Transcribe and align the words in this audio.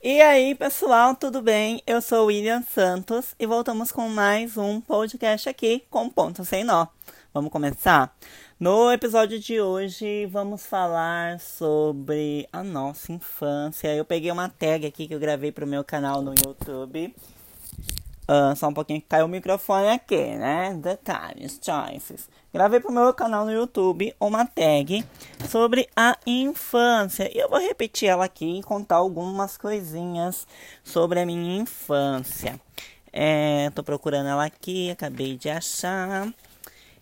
E 0.00 0.20
aí, 0.20 0.54
pessoal, 0.54 1.16
tudo 1.16 1.42
bem? 1.42 1.82
Eu 1.84 2.00
sou 2.00 2.26
William 2.26 2.62
Santos 2.62 3.34
e 3.36 3.44
voltamos 3.46 3.90
com 3.90 4.08
mais 4.08 4.56
um 4.56 4.80
podcast 4.80 5.48
aqui 5.48 5.84
com 5.90 6.08
ponto 6.08 6.44
sem 6.44 6.62
nó. 6.62 6.86
Vamos 7.34 7.50
começar? 7.50 8.16
No 8.60 8.92
episódio 8.92 9.40
de 9.40 9.60
hoje, 9.60 10.24
vamos 10.26 10.64
falar 10.64 11.40
sobre 11.40 12.48
a 12.52 12.62
nossa 12.62 13.10
infância. 13.10 13.92
Eu 13.92 14.04
peguei 14.04 14.30
uma 14.30 14.48
tag 14.48 14.86
aqui 14.86 15.08
que 15.08 15.14
eu 15.14 15.18
gravei 15.18 15.50
para 15.50 15.64
o 15.64 15.68
meu 15.68 15.82
canal 15.82 16.22
no 16.22 16.32
YouTube 16.32 17.12
Uh, 18.28 18.54
só 18.54 18.68
um 18.68 18.74
pouquinho 18.74 19.00
que 19.00 19.06
caiu 19.06 19.24
o 19.24 19.28
microfone 19.28 19.88
aqui, 19.88 20.36
né? 20.36 20.74
Detalhes, 20.74 21.58
choices. 21.64 22.28
Gravei 22.58 22.80
pro 22.80 22.90
meu 22.90 23.14
canal 23.14 23.44
no 23.44 23.52
YouTube 23.52 24.12
uma 24.18 24.44
tag 24.44 25.04
sobre 25.48 25.88
a 25.94 26.18
infância. 26.26 27.30
E 27.32 27.38
eu 27.38 27.48
vou 27.48 27.60
repetir 27.60 28.08
ela 28.08 28.24
aqui 28.24 28.58
e 28.58 28.62
contar 28.64 28.96
algumas 28.96 29.56
coisinhas 29.56 30.44
sobre 30.82 31.20
a 31.20 31.24
minha 31.24 31.62
infância. 31.62 32.60
É, 33.12 33.70
tô 33.76 33.84
procurando 33.84 34.28
ela 34.28 34.44
aqui, 34.44 34.90
acabei 34.90 35.36
de 35.36 35.48
achar. 35.48 36.34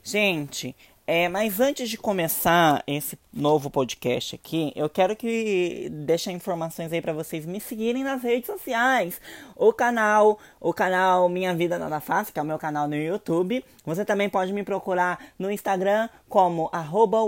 Gente, 0.05 0.77
é, 1.06 1.28
mas 1.28 1.60
antes 1.60 1.88
de 1.88 1.96
começar 1.96 2.83
esse 2.84 3.16
novo 3.33 3.70
podcast 3.70 4.34
aqui, 4.34 4.73
eu 4.74 4.88
quero 4.88 5.14
que 5.14 5.88
deixe 5.91 6.33
informações 6.33 6.92
aí 6.92 7.01
para 7.01 7.12
vocês 7.12 7.47
me 7.47 7.60
seguirem 7.60 8.02
nas 8.02 8.23
redes 8.23 8.47
sociais. 8.47 9.20
O 9.55 9.73
canal, 9.73 10.37
o 10.61 10.74
canal 10.74 11.28
Minha 11.28 11.55
Vida 11.55 11.78
Nada 11.78 12.00
Fácil, 12.00 12.34
que 12.34 12.41
é 12.41 12.42
o 12.42 12.47
meu 12.47 12.59
canal 12.59 12.88
no 12.88 12.97
YouTube. 12.97 13.64
Você 13.84 14.05
também 14.05 14.28
pode 14.28 14.52
me 14.52 14.64
procurar 14.64 15.33
no 15.38 15.48
Instagram 15.48 16.09
como 16.28 16.69
arroba 16.73 17.19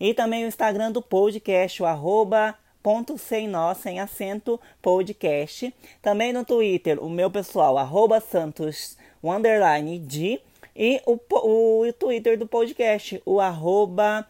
e 0.00 0.14
também 0.14 0.44
o 0.44 0.48
Instagram 0.48 0.90
do 0.90 1.00
podcast, 1.00 1.82
o 1.82 1.86
arroba 1.86 2.56
ponto 2.82 3.16
sem 3.16 3.46
nó, 3.46 3.74
sem 3.74 4.00
acento, 4.00 4.58
podcast. 4.82 5.72
Também 6.02 6.32
no 6.32 6.44
Twitter, 6.44 7.02
o 7.02 7.08
meu 7.08 7.30
pessoal, 7.30 7.78
arroba 7.78 8.18
Santos, 8.18 8.96
underline 9.22 9.98
de 9.98 10.40
e 10.78 11.02
o, 11.04 11.18
o 11.18 11.92
Twitter 11.92 12.38
do 12.38 12.46
podcast, 12.46 13.20
o 13.26 13.40
arroba 13.40 14.24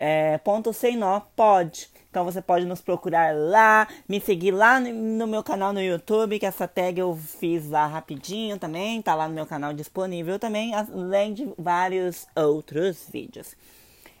é, 0.00 0.36
ponto 0.38 0.72
sem 0.72 0.96
nó 0.96 1.20
pode. 1.36 1.88
Então 2.10 2.24
você 2.24 2.42
pode 2.42 2.66
nos 2.66 2.80
procurar 2.80 3.32
lá, 3.34 3.86
me 4.08 4.20
seguir 4.20 4.50
lá 4.50 4.80
no 4.80 5.28
meu 5.28 5.44
canal 5.44 5.72
no 5.72 5.80
YouTube, 5.80 6.40
que 6.40 6.44
essa 6.44 6.66
tag 6.66 6.98
eu 6.98 7.16
fiz 7.16 7.70
lá 7.70 7.86
rapidinho 7.86 8.58
também, 8.58 9.00
tá 9.00 9.14
lá 9.14 9.28
no 9.28 9.34
meu 9.34 9.46
canal 9.46 9.72
disponível 9.72 10.40
também, 10.40 10.74
além 10.74 11.32
de 11.32 11.48
vários 11.56 12.26
outros 12.34 13.06
vídeos. 13.10 13.54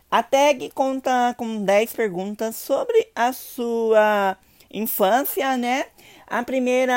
A 0.08 0.22
tag 0.22 0.70
conta 0.70 1.34
com 1.36 1.64
10 1.64 1.92
perguntas 1.94 2.54
sobre 2.54 3.08
a 3.14 3.32
sua 3.32 4.36
infância, 4.72 5.56
né? 5.56 5.86
A 6.32 6.42
primeira, 6.42 6.94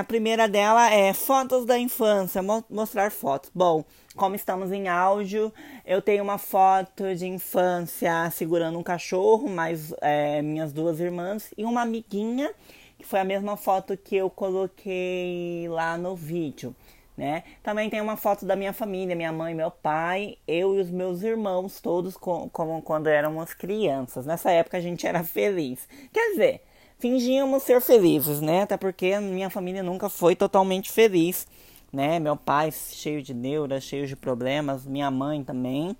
a 0.00 0.02
primeira 0.02 0.48
dela 0.48 0.92
é 0.92 1.12
fotos 1.12 1.64
da 1.64 1.78
infância, 1.78 2.42
mostrar 2.68 3.12
fotos. 3.12 3.48
Bom, 3.54 3.84
como 4.16 4.34
estamos 4.34 4.72
em 4.72 4.88
áudio, 4.88 5.52
eu 5.86 6.02
tenho 6.02 6.24
uma 6.24 6.36
foto 6.36 7.14
de 7.14 7.28
infância 7.28 8.28
segurando 8.32 8.76
um 8.76 8.82
cachorro, 8.82 9.48
mais 9.48 9.94
é, 10.00 10.42
minhas 10.42 10.72
duas 10.72 10.98
irmãs 10.98 11.54
e 11.56 11.64
uma 11.64 11.82
amiguinha, 11.82 12.52
que 12.98 13.06
foi 13.06 13.20
a 13.20 13.24
mesma 13.24 13.56
foto 13.56 13.96
que 13.96 14.16
eu 14.16 14.28
coloquei 14.28 15.68
lá 15.68 15.96
no 15.96 16.16
vídeo. 16.16 16.74
Né? 17.16 17.44
Também 17.62 17.88
tem 17.88 18.00
uma 18.00 18.16
foto 18.16 18.44
da 18.44 18.56
minha 18.56 18.72
família, 18.72 19.14
minha 19.14 19.30
mãe, 19.30 19.54
meu 19.54 19.70
pai, 19.70 20.38
eu 20.44 20.74
e 20.74 20.80
os 20.80 20.90
meus 20.90 21.22
irmãos, 21.22 21.80
todos 21.80 22.16
com, 22.16 22.48
como 22.48 22.82
quando 22.82 23.06
éramos 23.06 23.54
crianças. 23.54 24.26
Nessa 24.26 24.50
época 24.50 24.78
a 24.78 24.80
gente 24.80 25.06
era 25.06 25.22
feliz. 25.22 25.88
Quer 26.12 26.30
dizer, 26.32 26.62
fingíamos 27.02 27.62
ser 27.64 27.82
felizes, 27.82 28.40
né? 28.40 28.62
Até 28.62 28.78
porque 28.78 29.18
minha 29.18 29.50
família 29.50 29.82
nunca 29.82 30.08
foi 30.08 30.34
totalmente 30.34 30.90
feliz 30.90 31.46
né? 31.92 32.18
Meu 32.18 32.36
pai 32.36 32.72
cheio 32.72 33.22
de 33.22 33.34
neuras, 33.34 33.84
cheio 33.84 34.06
de 34.06 34.16
problemas, 34.16 34.86
minha 34.86 35.10
mãe 35.10 35.44
também. 35.44 35.96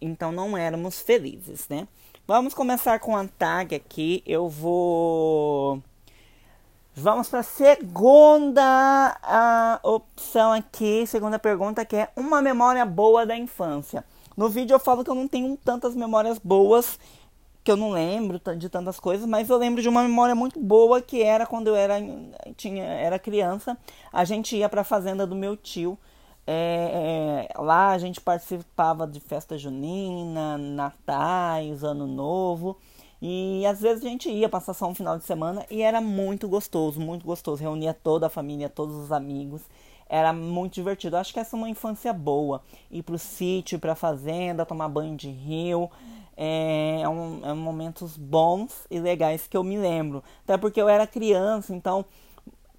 Então 0.00 0.30
não 0.30 0.56
éramos 0.56 1.00
felizes, 1.00 1.68
né? 1.68 1.88
Vamos 2.26 2.52
começar 2.54 3.00
com 3.00 3.16
a 3.16 3.26
tag 3.26 3.74
aqui. 3.74 4.22
Eu 4.26 4.48
vou 4.48 5.82
Vamos 6.94 7.26
para 7.28 7.40
a 7.40 7.42
segunda 7.42 9.18
a 9.22 9.80
opção 9.82 10.52
aqui, 10.52 11.06
segunda 11.06 11.38
pergunta, 11.38 11.86
que 11.86 11.96
é 11.96 12.10
uma 12.14 12.42
memória 12.42 12.84
boa 12.84 13.24
da 13.24 13.34
infância. 13.34 14.04
No 14.36 14.50
vídeo 14.50 14.74
eu 14.74 14.78
falo 14.78 15.02
que 15.02 15.08
eu 15.08 15.14
não 15.14 15.26
tenho 15.26 15.56
tantas 15.56 15.94
memórias 15.94 16.38
boas 16.38 16.98
que 17.64 17.70
eu 17.70 17.76
não 17.76 17.90
lembro 17.90 18.40
de 18.56 18.68
tantas 18.68 18.98
coisas, 18.98 19.26
mas 19.26 19.48
eu 19.48 19.56
lembro 19.56 19.80
de 19.80 19.88
uma 19.88 20.02
memória 20.02 20.34
muito 20.34 20.58
boa 20.58 21.00
que 21.00 21.22
era 21.22 21.46
quando 21.46 21.68
eu 21.68 21.76
era, 21.76 21.96
tinha, 22.56 22.84
era 22.84 23.18
criança. 23.18 23.78
A 24.12 24.24
gente 24.24 24.56
ia 24.56 24.68
para 24.68 24.80
a 24.80 24.84
fazenda 24.84 25.26
do 25.26 25.36
meu 25.36 25.56
tio. 25.56 25.96
É, 26.44 27.48
é, 27.54 27.60
lá 27.60 27.90
a 27.90 27.98
gente 27.98 28.20
participava 28.20 29.06
de 29.06 29.20
festa 29.20 29.56
junina, 29.56 30.58
natais, 30.58 31.84
ano 31.84 32.06
novo. 32.06 32.76
E 33.20 33.64
às 33.66 33.80
vezes 33.80 34.04
a 34.04 34.08
gente 34.08 34.28
ia 34.28 34.48
passar 34.48 34.74
só 34.74 34.88
um 34.88 34.94
final 34.94 35.16
de 35.16 35.24
semana 35.24 35.64
e 35.70 35.82
era 35.82 36.00
muito 36.00 36.48
gostoso, 36.48 37.00
muito 37.00 37.24
gostoso. 37.24 37.62
Reunia 37.62 37.94
toda 37.94 38.26
a 38.26 38.30
família, 38.30 38.68
todos 38.68 38.96
os 38.96 39.12
amigos. 39.12 39.62
Era 40.08 40.32
muito 40.32 40.74
divertido. 40.74 41.16
Acho 41.16 41.32
que 41.32 41.38
essa 41.38 41.56
é 41.56 41.58
uma 41.58 41.70
infância 41.70 42.12
boa. 42.12 42.60
Ir 42.90 43.04
pro 43.04 43.16
sítio, 43.16 43.78
pra 43.78 43.94
fazenda, 43.94 44.66
tomar 44.66 44.88
banho 44.88 45.16
de 45.16 45.30
rio 45.30 45.88
é, 46.36 47.00
é, 47.02 47.08
um, 47.08 47.40
é 47.44 47.52
momentos 47.52 48.16
bons 48.16 48.86
e 48.90 48.98
legais 48.98 49.46
que 49.46 49.56
eu 49.56 49.64
me 49.64 49.76
lembro. 49.76 50.22
Até 50.44 50.56
porque 50.56 50.80
eu 50.80 50.88
era 50.88 51.06
criança, 51.06 51.74
então 51.74 52.04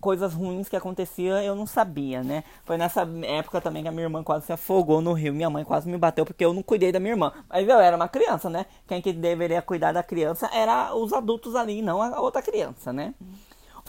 coisas 0.03 0.33
ruins 0.33 0.67
que 0.67 0.75
acontecia 0.75 1.41
eu 1.41 1.55
não 1.55 1.65
sabia, 1.65 2.21
né? 2.21 2.43
Foi 2.65 2.77
nessa 2.77 3.07
época 3.23 3.61
também 3.61 3.83
que 3.83 3.87
a 3.87 3.91
minha 3.91 4.03
irmã 4.03 4.21
quase 4.21 4.45
se 4.45 4.51
afogou 4.51 4.99
no 4.99 5.13
rio. 5.13 5.33
Minha 5.33 5.49
mãe 5.49 5.63
quase 5.63 5.89
me 5.89 5.97
bateu 5.97 6.25
porque 6.25 6.43
eu 6.43 6.53
não 6.53 6.61
cuidei 6.61 6.91
da 6.91 6.99
minha 6.99 7.13
irmã. 7.13 7.31
Mas 7.49 7.67
eu 7.67 7.79
era 7.79 7.95
uma 7.95 8.09
criança, 8.09 8.49
né? 8.49 8.65
Quem 8.85 9.01
que 9.01 9.13
deveria 9.13 9.61
cuidar 9.61 9.93
da 9.93 10.03
criança 10.03 10.49
era 10.53 10.93
os 10.93 11.13
adultos 11.13 11.55
ali, 11.55 11.81
não 11.81 12.01
a 12.01 12.19
outra 12.19 12.41
criança, 12.41 12.91
né? 12.91 13.13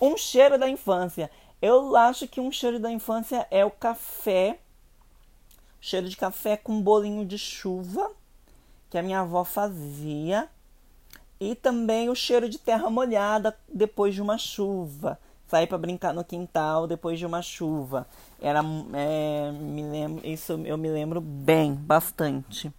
Um 0.00 0.16
cheiro 0.16 0.56
da 0.56 0.68
infância. 0.68 1.28
Eu 1.60 1.96
acho 1.96 2.28
que 2.28 2.40
um 2.40 2.52
cheiro 2.52 2.78
da 2.78 2.92
infância 2.92 3.46
é 3.50 3.64
o 3.64 3.70
café. 3.70 4.60
Cheiro 5.80 6.08
de 6.08 6.16
café 6.16 6.56
com 6.56 6.80
bolinho 6.80 7.26
de 7.26 7.36
chuva 7.36 8.10
que 8.94 8.98
a 8.98 9.02
minha 9.02 9.22
avó 9.22 9.42
fazia 9.42 10.46
e 11.40 11.56
também 11.56 12.08
o 12.08 12.14
cheiro 12.14 12.48
de 12.48 12.58
terra 12.58 12.88
molhada 12.88 13.52
depois 13.68 14.14
de 14.14 14.22
uma 14.22 14.38
chuva. 14.38 15.18
Sair 15.48 15.66
para 15.66 15.78
brincar 15.78 16.14
no 16.14 16.22
quintal 16.22 16.86
depois 16.86 17.18
de 17.18 17.26
uma 17.26 17.42
chuva. 17.42 18.06
Era, 18.40 18.60
é, 18.92 19.50
me 19.50 19.82
lembro, 19.82 20.24
isso 20.24 20.52
eu 20.64 20.78
me 20.78 20.88
lembro 20.88 21.20
bem, 21.20 21.74
bastante. 21.74 22.72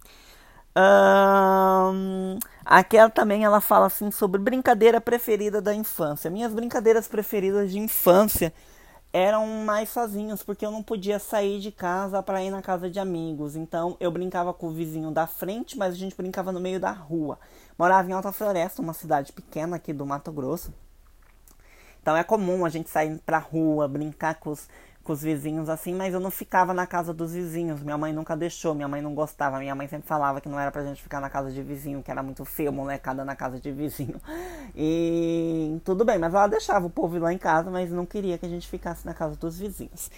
Um, 0.74 2.38
aquela 2.64 3.10
também 3.10 3.44
ela 3.44 3.60
fala 3.60 3.84
assim 3.84 4.10
sobre 4.10 4.40
brincadeira 4.40 5.02
preferida 5.02 5.60
da 5.60 5.74
infância. 5.74 6.30
Minhas 6.30 6.54
brincadeiras 6.54 7.06
preferidas 7.06 7.70
de 7.70 7.78
infância 7.78 8.54
eram 9.12 9.46
mais 9.64 9.88
sozinhos, 9.88 10.42
porque 10.42 10.64
eu 10.64 10.70
não 10.70 10.82
podia 10.82 11.18
sair 11.18 11.60
de 11.60 11.72
casa 11.72 12.22
para 12.22 12.42
ir 12.42 12.50
na 12.50 12.60
casa 12.60 12.90
de 12.90 13.00
amigos. 13.00 13.56
Então 13.56 13.96
eu 13.98 14.10
brincava 14.10 14.52
com 14.52 14.68
o 14.68 14.72
vizinho 14.72 15.10
da 15.10 15.26
frente, 15.26 15.78
mas 15.78 15.94
a 15.94 15.96
gente 15.96 16.16
brincava 16.16 16.52
no 16.52 16.60
meio 16.60 16.78
da 16.78 16.90
rua. 16.90 17.38
Morava 17.78 18.08
em 18.08 18.12
Alta 18.12 18.32
Floresta, 18.32 18.82
uma 18.82 18.92
cidade 18.92 19.32
pequena 19.32 19.76
aqui 19.76 19.92
do 19.92 20.04
Mato 20.04 20.30
Grosso. 20.30 20.72
Então 22.02 22.16
é 22.16 22.22
comum 22.22 22.64
a 22.64 22.68
gente 22.68 22.88
sair 22.88 23.18
pra 23.26 23.38
rua, 23.38 23.88
brincar 23.88 24.36
com 24.36 24.50
os, 24.50 24.68
com 25.06 25.12
os 25.12 25.22
vizinhos 25.22 25.68
assim, 25.68 25.94
mas 25.94 26.12
eu 26.12 26.18
não 26.18 26.32
ficava 26.32 26.74
na 26.74 26.84
casa 26.84 27.14
dos 27.14 27.32
vizinhos. 27.32 27.80
Minha 27.80 27.96
mãe 27.96 28.12
nunca 28.12 28.36
deixou, 28.36 28.74
minha 28.74 28.88
mãe 28.88 29.00
não 29.00 29.14
gostava. 29.14 29.58
Minha 29.60 29.74
mãe 29.74 29.86
sempre 29.86 30.08
falava 30.08 30.40
que 30.40 30.48
não 30.48 30.58
era 30.58 30.72
pra 30.72 30.84
gente 30.84 31.00
ficar 31.00 31.20
na 31.20 31.30
casa 31.30 31.52
de 31.52 31.62
vizinho, 31.62 32.02
que 32.02 32.10
era 32.10 32.24
muito 32.24 32.44
feio, 32.44 32.72
molecada 32.72 33.24
na 33.24 33.36
casa 33.36 33.60
de 33.60 33.70
vizinho. 33.70 34.20
E 34.78 35.80
tudo 35.84 36.04
bem, 36.04 36.18
mas 36.18 36.34
ela 36.34 36.46
deixava 36.48 36.86
o 36.86 36.90
povo 36.90 37.16
ir 37.16 37.20
lá 37.20 37.32
em 37.32 37.38
casa, 37.38 37.70
mas 37.70 37.90
não 37.90 38.04
queria 38.04 38.36
que 38.36 38.44
a 38.44 38.48
gente 38.48 38.68
ficasse 38.68 39.06
na 39.06 39.14
casa 39.14 39.36
dos 39.36 39.58
vizinhos. 39.58 40.10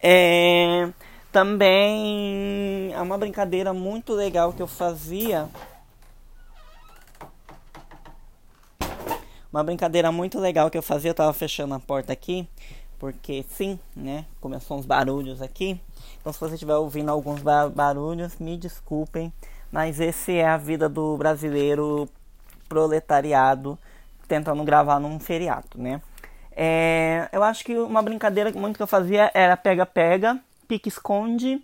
É, 0.00 0.88
também 1.32 2.92
é 2.92 3.00
uma 3.00 3.18
brincadeira 3.18 3.72
muito 3.72 4.12
legal 4.12 4.52
que 4.52 4.62
eu 4.62 4.68
fazia. 4.68 5.48
Uma 9.52 9.64
brincadeira 9.64 10.12
muito 10.12 10.38
legal 10.38 10.70
que 10.70 10.78
eu 10.78 10.82
fazia, 10.82 11.10
eu 11.10 11.14
tava 11.14 11.32
fechando 11.32 11.74
a 11.74 11.80
porta 11.80 12.12
aqui 12.12 12.48
porque 13.04 13.44
sim, 13.50 13.78
né? 13.94 14.24
Começou 14.40 14.78
uns 14.78 14.86
barulhos 14.86 15.42
aqui. 15.42 15.78
Então, 16.18 16.32
se 16.32 16.40
você 16.40 16.54
estiver 16.54 16.74
ouvindo 16.74 17.10
alguns 17.10 17.42
barulhos, 17.74 18.38
me 18.38 18.56
desculpem, 18.56 19.30
mas 19.70 20.00
esse 20.00 20.32
é 20.32 20.48
a 20.48 20.56
vida 20.56 20.88
do 20.88 21.14
brasileiro 21.18 22.08
proletariado 22.66 23.78
tentando 24.26 24.64
gravar 24.64 24.98
num 24.98 25.20
feriado, 25.20 25.68
né? 25.76 26.00
É, 26.56 27.28
eu 27.30 27.42
acho 27.42 27.62
que 27.62 27.76
uma 27.76 28.00
brincadeira 28.00 28.50
muito 28.52 28.78
que 28.78 28.82
eu 28.82 28.86
fazia 28.86 29.30
era 29.34 29.54
pega-pega, 29.54 30.40
pique-esconde, 30.66 31.62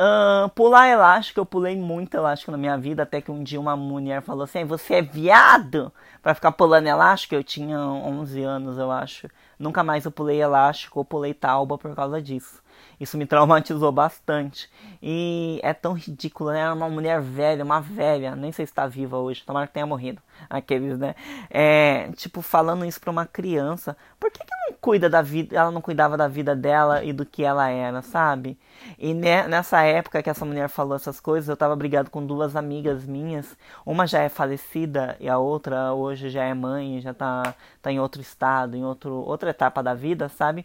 Uh, 0.00 0.48
pular 0.50 0.86
elástico, 0.88 1.40
eu 1.40 1.44
pulei 1.44 1.74
muito 1.74 2.14
elástico 2.16 2.52
na 2.52 2.56
minha 2.56 2.78
vida, 2.78 3.02
até 3.02 3.20
que 3.20 3.32
um 3.32 3.42
dia 3.42 3.60
uma 3.60 3.76
mulher 3.76 4.22
falou 4.22 4.44
assim: 4.44 4.64
Você 4.64 4.94
é 4.94 5.02
viado 5.02 5.92
para 6.22 6.34
ficar 6.34 6.52
pulando 6.52 6.86
elástico? 6.86 7.34
Eu 7.34 7.42
tinha 7.42 7.76
11 7.80 8.40
anos, 8.44 8.78
eu 8.78 8.92
acho. 8.92 9.28
Nunca 9.58 9.82
mais 9.82 10.04
eu 10.04 10.12
pulei 10.12 10.40
elástico 10.40 11.00
ou 11.00 11.04
pulei 11.04 11.34
tauba 11.34 11.76
por 11.76 11.96
causa 11.96 12.22
disso. 12.22 12.62
Isso 13.00 13.16
me 13.16 13.26
traumatizou 13.26 13.92
bastante. 13.92 14.68
E 15.02 15.60
é 15.62 15.72
tão 15.72 15.92
ridículo, 15.92 16.50
né? 16.50 16.70
Uma 16.72 16.88
mulher 16.88 17.20
velha, 17.20 17.64
uma 17.64 17.80
velha, 17.80 18.34
nem 18.34 18.50
sei 18.50 18.66
se 18.66 18.72
está 18.72 18.86
viva 18.86 19.16
hoje, 19.18 19.44
tomara 19.44 19.66
que 19.66 19.72
tenha 19.72 19.86
morrido. 19.86 20.20
Aqueles, 20.50 20.98
né? 20.98 21.14
É, 21.50 22.10
tipo, 22.16 22.42
falando 22.42 22.84
isso 22.84 23.00
pra 23.00 23.10
uma 23.10 23.26
criança. 23.26 23.96
Por 24.18 24.30
que, 24.30 24.40
que 24.40 24.50
não 24.68 24.76
cuida 24.80 25.08
da 25.08 25.22
vida, 25.22 25.56
ela 25.56 25.70
não 25.70 25.80
cuidava 25.80 26.16
da 26.16 26.28
vida 26.28 26.54
dela 26.54 27.04
e 27.04 27.12
do 27.12 27.24
que 27.24 27.44
ela 27.44 27.68
era, 27.68 28.02
sabe? 28.02 28.58
E 28.98 29.14
nessa 29.14 29.82
época 29.82 30.22
que 30.22 30.30
essa 30.30 30.44
mulher 30.44 30.68
falou 30.68 30.96
essas 30.96 31.20
coisas, 31.20 31.48
eu 31.48 31.56
tava 31.56 31.74
brigado 31.76 32.10
com 32.10 32.24
duas 32.24 32.56
amigas 32.56 33.04
minhas. 33.04 33.56
Uma 33.84 34.06
já 34.06 34.20
é 34.22 34.28
falecida 34.28 35.16
e 35.20 35.28
a 35.28 35.38
outra 35.38 35.92
hoje 35.92 36.30
já 36.30 36.44
é 36.44 36.54
mãe, 36.54 37.00
já 37.00 37.12
tá, 37.12 37.54
tá 37.82 37.92
em 37.92 38.00
outro 38.00 38.20
estado, 38.20 38.76
em 38.76 38.84
outro, 38.84 39.14
outra 39.14 39.50
etapa 39.50 39.82
da 39.82 39.94
vida, 39.94 40.28
sabe? 40.28 40.64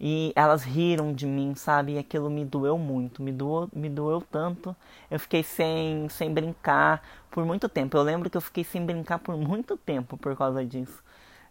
E 0.00 0.32
elas 0.34 0.62
riram 0.62 1.12
de 1.12 1.26
mim, 1.26 1.54
sabe? 1.54 1.67
E 1.90 1.98
aquilo 1.98 2.30
me 2.30 2.44
doeu 2.44 2.78
muito, 2.78 3.22
me 3.22 3.32
doeu, 3.32 3.68
me 3.72 3.88
doeu 3.88 4.20
tanto. 4.20 4.74
Eu 5.10 5.20
fiquei 5.20 5.42
sem, 5.42 6.08
sem 6.08 6.32
brincar 6.32 7.02
por 7.30 7.44
muito 7.44 7.68
tempo. 7.68 7.96
Eu 7.96 8.02
lembro 8.02 8.30
que 8.30 8.36
eu 8.36 8.40
fiquei 8.40 8.64
sem 8.64 8.84
brincar 8.84 9.18
por 9.18 9.36
muito 9.36 9.76
tempo 9.76 10.16
por 10.16 10.36
causa 10.36 10.64
disso. 10.64 11.02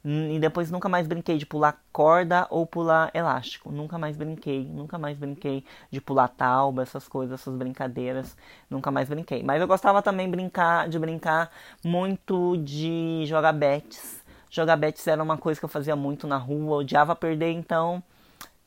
E 0.04 0.40
depois 0.40 0.72
nunca 0.72 0.88
mais 0.88 1.06
brinquei 1.06 1.38
de 1.38 1.46
pular 1.46 1.84
corda 1.92 2.48
ou 2.50 2.66
pular 2.66 3.12
elástico. 3.14 3.72
Nunca 3.72 3.98
mais 3.98 4.16
brinquei, 4.16 4.64
nunca 4.64 4.98
mais 4.98 5.18
brinquei 5.18 5.66
de 5.92 6.00
pular 6.00 6.30
tauba, 6.30 6.81
essas 6.81 7.08
coisas, 7.08 7.40
essas 7.40 7.56
brincadeiras. 7.56 8.38
Nunca 8.70 8.90
mais 8.90 9.10
brinquei. 9.10 9.44
Mas 9.44 9.60
eu 9.60 9.68
gostava 9.68 10.02
também 10.02 10.30
brincar, 10.30 10.88
de 10.88 10.98
brincar 10.98 11.52
muito 11.84 12.58
de 12.58 13.24
jogar 13.25 13.52
bets. 13.54 14.24
Jogar 14.50 14.78
bets 14.78 15.06
era 15.08 15.22
uma 15.22 15.38
coisa 15.38 15.60
que 15.60 15.66
eu 15.66 15.70
fazia 15.70 15.96
muito 15.96 16.25
na 16.25 16.38
rua, 16.38 16.78
odiava 16.78 17.16
perder, 17.16 17.52
então 17.52 18.02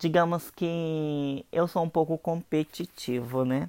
digamos 0.01 0.51
que 0.51 1.45
eu 1.53 1.69
sou 1.69 1.85
um 1.85 1.89
pouco 1.89 2.17
competitivo, 2.19 3.45
né? 3.45 3.69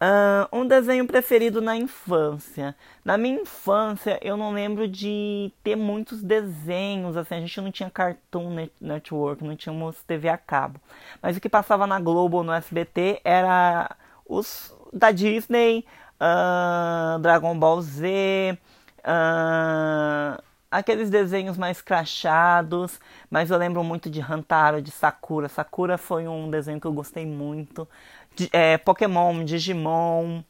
Uh, 0.00 0.60
um 0.60 0.66
desenho 0.66 1.06
preferido 1.06 1.60
na 1.60 1.76
infância. 1.76 2.74
Na 3.04 3.18
minha 3.18 3.42
infância, 3.42 4.18
eu 4.22 4.36
não 4.36 4.52
lembro 4.52 4.88
de 4.88 5.52
ter 5.62 5.76
muitos 5.76 6.22
desenhos. 6.22 7.16
Assim, 7.16 7.34
a 7.34 7.40
gente 7.40 7.60
não 7.60 7.70
tinha 7.70 7.90
Cartoon 7.90 8.68
Network, 8.80 9.44
não 9.44 9.56
tínhamos 9.56 10.02
TV 10.04 10.28
a 10.28 10.38
cabo. 10.38 10.80
Mas 11.20 11.36
o 11.36 11.40
que 11.40 11.48
passava 11.48 11.86
na 11.86 12.00
Globo 12.00 12.42
no 12.42 12.52
SBT 12.52 13.20
era 13.24 13.94
os 14.24 14.74
da 14.92 15.10
Disney, 15.10 15.84
uh, 16.20 17.18
Dragon 17.18 17.58
Ball 17.58 17.82
Z, 17.82 18.56
uh, 19.00 20.42
aqueles 20.70 21.10
desenhos 21.10 21.56
mais 21.56 21.80
crachados, 21.80 23.00
mas 23.30 23.50
eu 23.50 23.58
lembro 23.58 23.82
muito 23.82 24.10
de 24.10 24.20
Hantaro, 24.20 24.82
de 24.82 24.90
Sakura. 24.90 25.48
Sakura 25.48 25.98
foi 25.98 26.28
um 26.28 26.50
desenho 26.50 26.80
que 26.80 26.86
eu 26.86 26.92
gostei 26.92 27.26
muito. 27.26 27.88
De, 28.34 28.48
é, 28.52 28.78
Pokémon, 28.78 29.44
Digimon, 29.44 30.40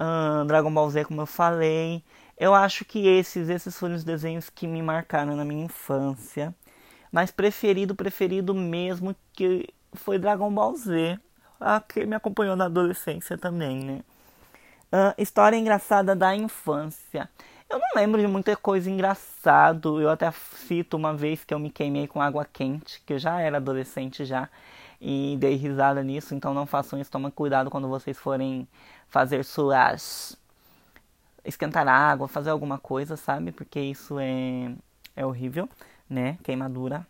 uh, 0.00 0.44
Dragon 0.46 0.72
Ball 0.72 0.90
Z, 0.90 1.04
como 1.04 1.20
eu 1.22 1.26
falei. 1.26 2.02
Eu 2.38 2.54
acho 2.54 2.84
que 2.84 3.06
esses, 3.06 3.48
esses 3.48 3.78
foram 3.78 3.94
os 3.94 4.04
desenhos 4.04 4.50
que 4.50 4.66
me 4.66 4.82
marcaram 4.82 5.36
na 5.36 5.44
minha 5.44 5.64
infância. 5.64 6.54
Mas 7.12 7.30
preferido, 7.30 7.94
preferido 7.94 8.54
mesmo 8.54 9.14
que 9.32 9.68
foi 9.92 10.18
Dragon 10.18 10.52
Ball 10.52 10.74
Z. 10.76 11.18
A 11.60 11.80
que 11.80 12.04
me 12.04 12.16
acompanhou 12.16 12.56
na 12.56 12.66
adolescência 12.66 13.38
também, 13.38 13.84
né? 13.84 14.00
Uh, 14.92 15.14
história 15.16 15.56
engraçada 15.56 16.14
da 16.14 16.34
infância. 16.36 17.28
Eu 17.74 17.80
não 17.80 17.88
lembro 17.96 18.20
de 18.20 18.28
muita 18.28 18.56
coisa 18.56 18.88
engraçada. 18.88 19.88
Eu 19.88 20.08
até 20.08 20.30
cito 20.30 20.96
uma 20.96 21.12
vez 21.12 21.44
que 21.44 21.52
eu 21.52 21.58
me 21.58 21.70
queimei 21.70 22.06
com 22.06 22.22
água 22.22 22.44
quente, 22.44 23.02
que 23.04 23.14
eu 23.14 23.18
já 23.18 23.40
era 23.40 23.56
adolescente 23.56 24.24
já, 24.24 24.48
e 25.00 25.36
dei 25.40 25.56
risada 25.56 26.00
nisso. 26.00 26.36
Então 26.36 26.54
não 26.54 26.66
façam 26.66 27.00
isso, 27.00 27.10
tomem 27.10 27.32
cuidado 27.32 27.70
quando 27.70 27.88
vocês 27.88 28.16
forem 28.16 28.68
fazer 29.08 29.44
suas. 29.44 30.36
esquentar 31.44 31.88
água, 31.88 32.28
fazer 32.28 32.50
alguma 32.50 32.78
coisa, 32.78 33.16
sabe? 33.16 33.50
Porque 33.50 33.80
isso 33.80 34.20
é, 34.20 34.72
é 35.16 35.26
horrível, 35.26 35.68
né? 36.08 36.38
Queimadura. 36.44 37.04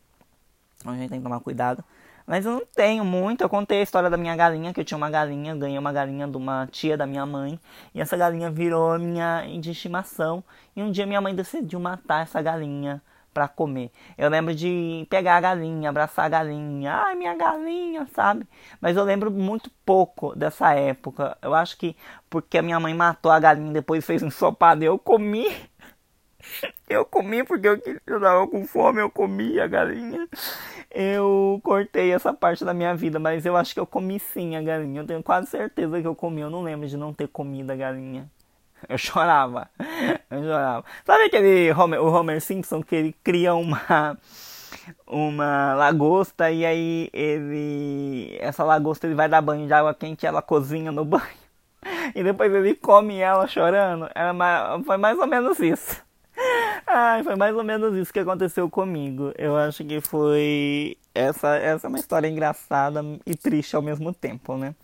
Então 0.79 0.93
a 0.93 0.97
gente 0.97 1.11
tem 1.11 1.19
que 1.19 1.25
tomar 1.25 1.41
cuidado. 1.41 1.85
Mas 2.27 2.47
eu 2.47 2.53
não 2.53 2.67
tenho 2.75 3.05
muito. 3.05 3.43
Eu 3.43 3.49
contei 3.49 3.81
a 3.81 3.83
história 3.83 4.09
da 4.11 4.17
minha 4.17 4.35
galinha, 4.35 4.73
que 4.73 4.81
eu 4.81 4.85
tinha 4.85 4.97
uma 4.97 5.11
galinha, 5.11 5.55
ganhei 5.55 5.79
uma 5.79 5.93
galinha 5.93 6.27
de 6.27 6.37
uma 6.37 6.67
tia 6.69 6.97
da 6.97 7.07
minha 7.07 7.27
mãe. 7.27 7.59
E 7.95 8.01
essa 8.01 8.17
galinha 8.17 8.51
virou 8.51 8.99
minha 8.99 9.43
de 9.61 9.71
estimação. 9.71 10.43
E 10.75 10.83
um 10.83 10.91
dia 10.91 11.07
minha 11.07 11.21
mãe 11.21 11.35
decidiu 11.35 11.79
matar 11.81 12.23
essa 12.23 12.41
galinha 12.41 13.03
para 13.35 13.49
comer. 13.49 13.91
Eu 14.17 14.31
lembro 14.31 14.55
de 14.55 15.07
pegar 15.11 15.37
a 15.37 15.41
galinha, 15.41 15.91
abraçar 15.91 16.27
a 16.27 16.29
galinha, 16.29 16.95
ai 16.95 17.15
minha 17.17 17.35
galinha, 17.35 18.07
sabe? 18.15 18.47
Mas 18.81 18.97
eu 18.97 19.03
lembro 19.05 19.31
muito 19.31 19.71
pouco 19.85 20.35
dessa 20.37 20.73
época. 20.73 21.37
Eu 21.43 21.53
acho 21.55 21.77
que 21.77 21.97
porque 22.31 22.59
a 22.59 22.63
minha 22.63 22.79
mãe 22.81 22.95
matou 22.95 23.33
a 23.33 23.41
galinha 23.41 23.71
e 23.71 23.75
depois 23.75 24.07
fez 24.07 24.23
um 24.23 24.29
ensopado, 24.29 24.85
eu 24.85 24.99
comi. 24.99 25.47
Eu 26.87 27.07
comi 27.07 27.43
porque 27.43 27.67
eu, 27.67 27.81
eu 28.07 28.21
tava 28.21 28.47
com 28.47 28.67
fome, 28.67 29.01
eu 29.01 29.11
comi 29.11 29.59
a 29.59 29.67
galinha 29.67 30.29
eu 30.95 31.61
cortei 31.65 32.13
essa 32.13 32.33
parte 32.33 32.65
da 32.65 32.73
minha 32.73 32.95
vida, 32.95 33.19
mas 33.19 33.45
eu 33.45 33.57
acho 33.57 33.75
que 33.75 33.81
eu 33.81 33.87
comi 33.87 34.21
sim 34.21 34.55
a 34.55 34.63
galinha. 34.63 35.03
Eu 35.03 35.07
tenho 35.07 35.23
quase 35.23 35.49
certeza 35.49 36.01
que 36.01 36.07
eu 36.07 36.15
comi. 36.15 36.41
Eu 36.41 36.51
não 36.51 36.63
lembro 36.63 36.87
de 36.87 36.97
não 36.97 37.13
ter 37.13 37.27
comido 37.27 37.71
a 37.71 37.77
galinha. 37.77 38.31
Eu 38.89 38.99
chorava. 38.99 39.69
Eu 40.31 40.43
chorava. 40.43 40.85
Sabe 41.05 41.25
aquele 41.25 41.73
Homer, 41.73 42.01
o 42.01 42.13
Homer 42.13 42.41
Simpson 42.41 42.83
que 42.83 42.95
ele 42.95 43.15
cria 43.25 43.55
uma 43.55 44.19
uma 45.07 45.75
lagosta 45.75 46.51
e 46.51 46.67
aí 46.67 47.09
ele 47.13 48.37
essa 48.41 48.63
lagosta 48.63 49.07
ele 49.07 49.15
vai 49.15 49.29
dar 49.29 49.41
banho 49.41 49.67
de 49.67 49.73
água 49.73 49.95
quente 49.95 50.27
ela 50.27 50.43
cozinha 50.43 50.93
no 50.93 51.05
banho. 51.05 51.45
E 52.15 52.23
depois 52.23 52.53
ele 52.53 52.75
come 52.75 53.19
ela 53.19 53.47
chorando. 53.47 54.09
Era, 54.15 54.33
foi 54.85 54.97
mais 54.97 55.19
ou 55.19 55.27
menos 55.27 55.59
isso. 55.61 56.03
Ai, 56.97 57.25
foi 57.25 57.35
mais 57.35 57.57
ou 57.57 57.65
menos 57.65 57.97
isso 57.97 58.13
que 58.13 58.21
aconteceu 58.21 58.71
comigo. 58.71 59.33
Eu 59.37 59.57
acho 59.57 59.85
que 59.85 60.01
foi. 60.01 60.97
Essa, 61.13 61.57
essa 61.57 61.87
é 61.87 61.89
uma 61.89 61.99
história 61.99 62.29
engraçada 62.29 63.03
e 63.27 63.35
triste 63.35 63.75
ao 63.75 63.83
mesmo 63.83 64.15
tempo, 64.15 64.57
né? 64.57 64.77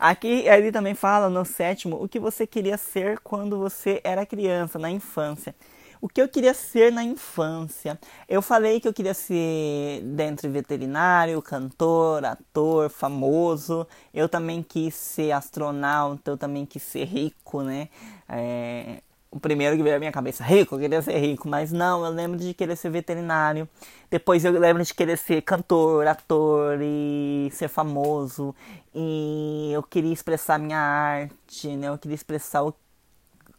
Aqui 0.00 0.46
ele 0.46 0.72
também 0.72 0.94
fala 0.94 1.28
no 1.28 1.44
sétimo 1.44 2.02
o 2.02 2.08
que 2.08 2.18
você 2.18 2.46
queria 2.46 2.78
ser 2.78 3.18
quando 3.20 3.58
você 3.58 4.00
era 4.02 4.24
criança, 4.24 4.78
na 4.78 4.90
infância. 4.90 5.54
O 6.00 6.08
que 6.08 6.22
eu 6.22 6.28
queria 6.28 6.54
ser 6.54 6.90
na 6.90 7.04
infância? 7.04 7.98
Eu 8.26 8.40
falei 8.40 8.80
que 8.80 8.88
eu 8.88 8.94
queria 8.94 9.12
ser 9.14 10.00
dentro 10.04 10.50
veterinário, 10.50 11.40
cantor, 11.42 12.24
ator, 12.24 12.88
famoso. 12.88 13.86
Eu 14.14 14.26
também 14.26 14.62
quis 14.62 14.94
ser 14.94 15.32
astronauta, 15.32 16.30
eu 16.30 16.38
também 16.38 16.64
quis 16.64 16.82
ser 16.82 17.04
rico, 17.04 17.62
né? 17.62 17.88
É, 18.28 19.02
o 19.32 19.40
primeiro 19.40 19.76
que 19.76 19.82
veio 19.82 19.96
à 19.96 19.98
minha 19.98 20.12
cabeça, 20.12 20.44
rico, 20.44 20.74
eu 20.74 20.78
queria 20.78 21.00
ser 21.00 21.18
rico, 21.18 21.48
mas 21.48 21.72
não, 21.72 22.04
eu 22.04 22.12
lembro 22.12 22.38
de 22.38 22.52
querer 22.52 22.76
ser 22.76 22.90
veterinário. 22.90 23.66
Depois 24.10 24.44
eu 24.44 24.52
lembro 24.52 24.84
de 24.84 24.92
querer 24.92 25.16
ser 25.16 25.40
cantor, 25.40 26.06
ator 26.06 26.78
e 26.82 27.48
ser 27.50 27.68
famoso. 27.68 28.54
E 28.94 29.70
eu 29.72 29.82
queria 29.82 30.12
expressar 30.12 30.58
minha 30.58 30.78
arte, 30.78 31.74
né? 31.76 31.88
Eu 31.88 31.96
queria 31.96 32.14
expressar 32.14 32.62
o 32.62 32.74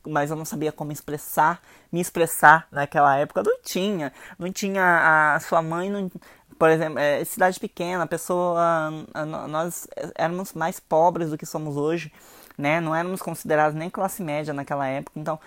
mas 0.05 0.29
eu 0.29 0.35
não 0.35 0.43
sabia 0.43 0.71
como 0.71 0.91
expressar, 0.91 1.61
me 1.89 2.01
expressar 2.01 2.67
naquela 2.69 3.17
época. 3.17 3.41
Não 3.41 3.57
tinha, 3.63 4.11
não 4.37 4.51
tinha 4.51 5.33
a 5.35 5.39
sua 5.39 5.61
mãe, 5.61 5.89
não, 5.89 6.11
por 6.59 6.69
exemplo, 6.69 6.99
é, 6.99 7.23
cidade 7.23 7.59
pequena, 7.59 8.03
a 8.03 8.07
pessoa, 8.07 8.59
a, 9.13 9.25
nós 9.25 9.87
éramos 10.15 10.53
mais 10.53 10.79
pobres 10.79 11.29
do 11.29 11.37
que 11.37 11.45
somos 11.45 11.77
hoje, 11.77 12.11
né? 12.57 12.81
Não 12.81 12.93
éramos 12.93 13.21
considerados 13.21 13.75
nem 13.75 13.89
classe 13.89 14.21
média 14.21 14.53
naquela 14.53 14.85
época, 14.87 15.19
então 15.19 15.39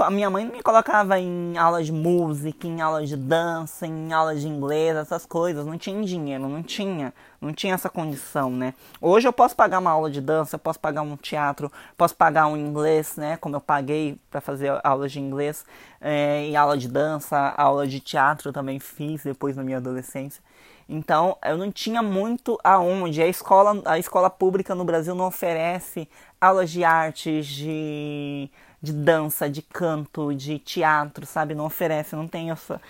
a 0.00 0.10
minha 0.10 0.28
mãe 0.28 0.44
me 0.44 0.62
colocava 0.62 1.18
em 1.18 1.56
aulas 1.56 1.86
de 1.86 1.92
música, 1.92 2.66
em 2.66 2.80
aulas 2.80 3.08
de 3.08 3.16
dança, 3.16 3.86
em 3.86 4.12
aulas 4.12 4.40
de 4.40 4.48
inglês, 4.48 4.96
essas 4.96 5.24
coisas. 5.24 5.64
Não 5.64 5.78
tinha 5.78 6.02
dinheiro, 6.02 6.48
não 6.48 6.62
tinha, 6.62 7.12
não 7.40 7.52
tinha 7.52 7.74
essa 7.74 7.88
condição, 7.88 8.50
né? 8.50 8.74
Hoje 9.00 9.26
eu 9.26 9.32
posso 9.32 9.56
pagar 9.56 9.78
uma 9.78 9.90
aula 9.90 10.10
de 10.10 10.20
dança, 10.20 10.58
posso 10.58 10.78
pagar 10.78 11.02
um 11.02 11.16
teatro, 11.16 11.72
posso 11.96 12.14
pagar 12.14 12.46
um 12.46 12.56
inglês, 12.56 13.16
né? 13.16 13.36
Como 13.38 13.56
eu 13.56 13.60
paguei 13.60 14.18
para 14.30 14.40
fazer 14.40 14.78
aulas 14.84 15.10
de 15.10 15.20
inglês 15.20 15.64
é, 16.00 16.48
e 16.48 16.56
aula 16.56 16.76
de 16.76 16.88
dança, 16.88 17.54
aula 17.56 17.86
de 17.86 18.00
teatro 18.00 18.52
também 18.52 18.78
fiz 18.78 19.24
depois 19.24 19.56
na 19.56 19.62
minha 19.62 19.78
adolescência. 19.78 20.42
Então 20.88 21.36
eu 21.44 21.56
não 21.56 21.72
tinha 21.72 22.02
muito 22.02 22.58
aonde. 22.62 23.22
A 23.22 23.26
escola, 23.26 23.82
a 23.84 23.98
escola 23.98 24.30
pública 24.30 24.74
no 24.74 24.84
Brasil 24.84 25.14
não 25.14 25.26
oferece 25.26 26.08
aulas 26.40 26.70
de 26.70 26.84
artes, 26.84 27.46
de 27.46 28.50
de 28.86 28.92
dança, 28.92 29.50
de 29.50 29.62
canto, 29.62 30.32
de 30.34 30.58
teatro, 30.60 31.26
sabe? 31.26 31.54
Não 31.54 31.66
oferece, 31.66 32.14
não 32.14 32.28
tem 32.28 32.50
essa, 32.50 32.80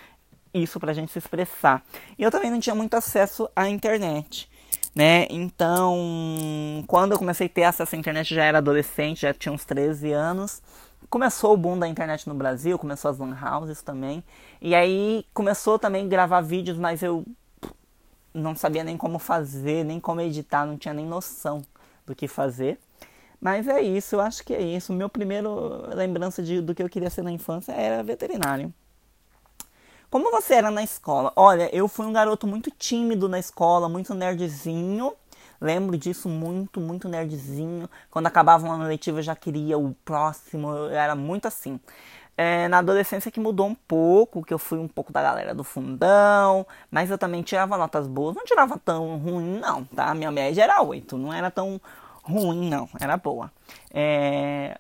isso 0.53 0.79
pra 0.79 0.93
gente 0.93 1.11
se 1.13 1.19
expressar. 1.19 1.83
E 2.19 2.23
eu 2.23 2.31
também 2.31 2.51
não 2.51 2.61
tinha 2.61 2.75
muito 2.75 2.95
acesso 2.95 3.49
à 3.57 3.69
internet. 3.69 4.49
né? 4.95 5.27
Então, 5.31 6.85
quando 6.87 7.13
eu 7.13 7.19
comecei 7.19 7.47
a 7.47 7.51
ter 7.51 7.65
acesso 7.65 7.95
à 7.95 7.99
internet, 7.99 8.35
já 8.35 8.45
era 8.45 8.59
adolescente, 8.59 9.23
já 9.23 9.33
tinha 9.35 9.53
uns 9.53 9.65
13 9.65 10.13
anos. 10.13 10.63
Começou 11.11 11.55
o 11.55 11.57
boom 11.57 11.79
da 11.79 11.87
internet 11.89 12.29
no 12.29 12.35
Brasil, 12.35 12.79
começou 12.79 13.11
as 13.11 13.19
lan 13.19 13.37
houses 13.41 13.83
também. 13.83 14.25
E 14.61 14.75
aí 14.75 15.25
começou 15.33 15.79
também 15.79 16.05
a 16.05 16.09
gravar 16.09 16.41
vídeos, 16.41 16.79
mas 16.79 17.03
eu 17.03 17.25
não 18.35 18.55
sabia 18.57 18.85
nem 18.85 18.97
como 18.97 19.19
fazer, 19.19 19.85
nem 19.85 20.01
como 20.01 20.21
editar, 20.21 20.67
não 20.67 20.77
tinha 20.77 20.95
nem 20.95 21.07
noção 21.07 21.63
do 22.07 22.15
que 22.15 22.29
fazer. 22.29 22.79
Mas 23.41 23.69
é 23.69 23.81
isso, 23.81 24.17
eu 24.17 24.21
acho 24.21 24.45
que 24.45 24.55
é 24.55 24.63
isso. 24.63 24.93
Meu 24.93 25.09
primeiro 25.09 25.89
lembrança 25.95 26.43
de, 26.43 26.61
do 26.61 26.75
que 26.75 26.83
eu 26.83 26.89
queria 26.89 27.11
ser 27.11 27.23
na 27.23 27.31
infância 27.33 27.73
era 27.73 28.03
veterinário. 28.03 28.73
Como 30.11 30.31
você 30.31 30.55
era 30.55 30.71
na 30.71 30.83
escola? 30.83 31.33
Olha, 31.37 31.69
eu 31.75 31.89
fui 31.89 32.07
um 32.07 32.13
garoto 32.13 32.47
muito 32.47 32.71
tímido 32.71 33.29
na 33.29 33.39
escola, 33.39 33.89
muito 33.89 34.15
nerdzinho. 34.15 35.13
Lembro 35.61 35.97
disso 35.99 36.29
muito, 36.29 36.81
muito 36.81 37.09
nerdzinho. 37.09 37.89
Quando 38.11 38.27
acabava 38.27 38.65
uma 38.67 38.87
letiva 38.87 39.19
eu 39.19 39.23
já 39.23 39.35
queria 39.35 39.77
o 39.79 39.95
próximo, 40.05 40.71
eu 40.71 40.91
era 40.91 41.15
muito 41.15 41.49
assim. 41.49 41.81
É, 42.37 42.69
na 42.69 42.79
adolescência 42.79 43.31
que 43.31 43.41
mudou 43.41 43.67
um 43.67 43.75
pouco, 43.75 44.45
que 44.45 44.53
eu 44.53 44.59
fui 44.59 44.79
um 44.79 44.87
pouco 44.87 45.11
da 45.13 45.23
galera 45.23 45.55
do 45.55 45.65
fundão, 45.65 46.67
mas 46.91 47.11
eu 47.11 47.17
também 47.17 47.43
tirava 47.43 47.79
notas 47.79 48.07
boas, 48.07 48.37
não 48.37 48.45
tirava 48.45 48.79
tão 48.79 49.17
ruim 49.19 49.59
não, 49.59 49.85
tá? 49.85 50.15
Minha 50.15 50.31
média 50.31 50.63
era 50.63 50.83
8, 50.83 51.17
não 51.17 51.33
era 51.33 51.51
tão 51.51 51.81
ruim 52.27 52.69
não, 52.69 52.89
era 53.01 53.17
boa. 53.17 53.51
É, 53.93 54.79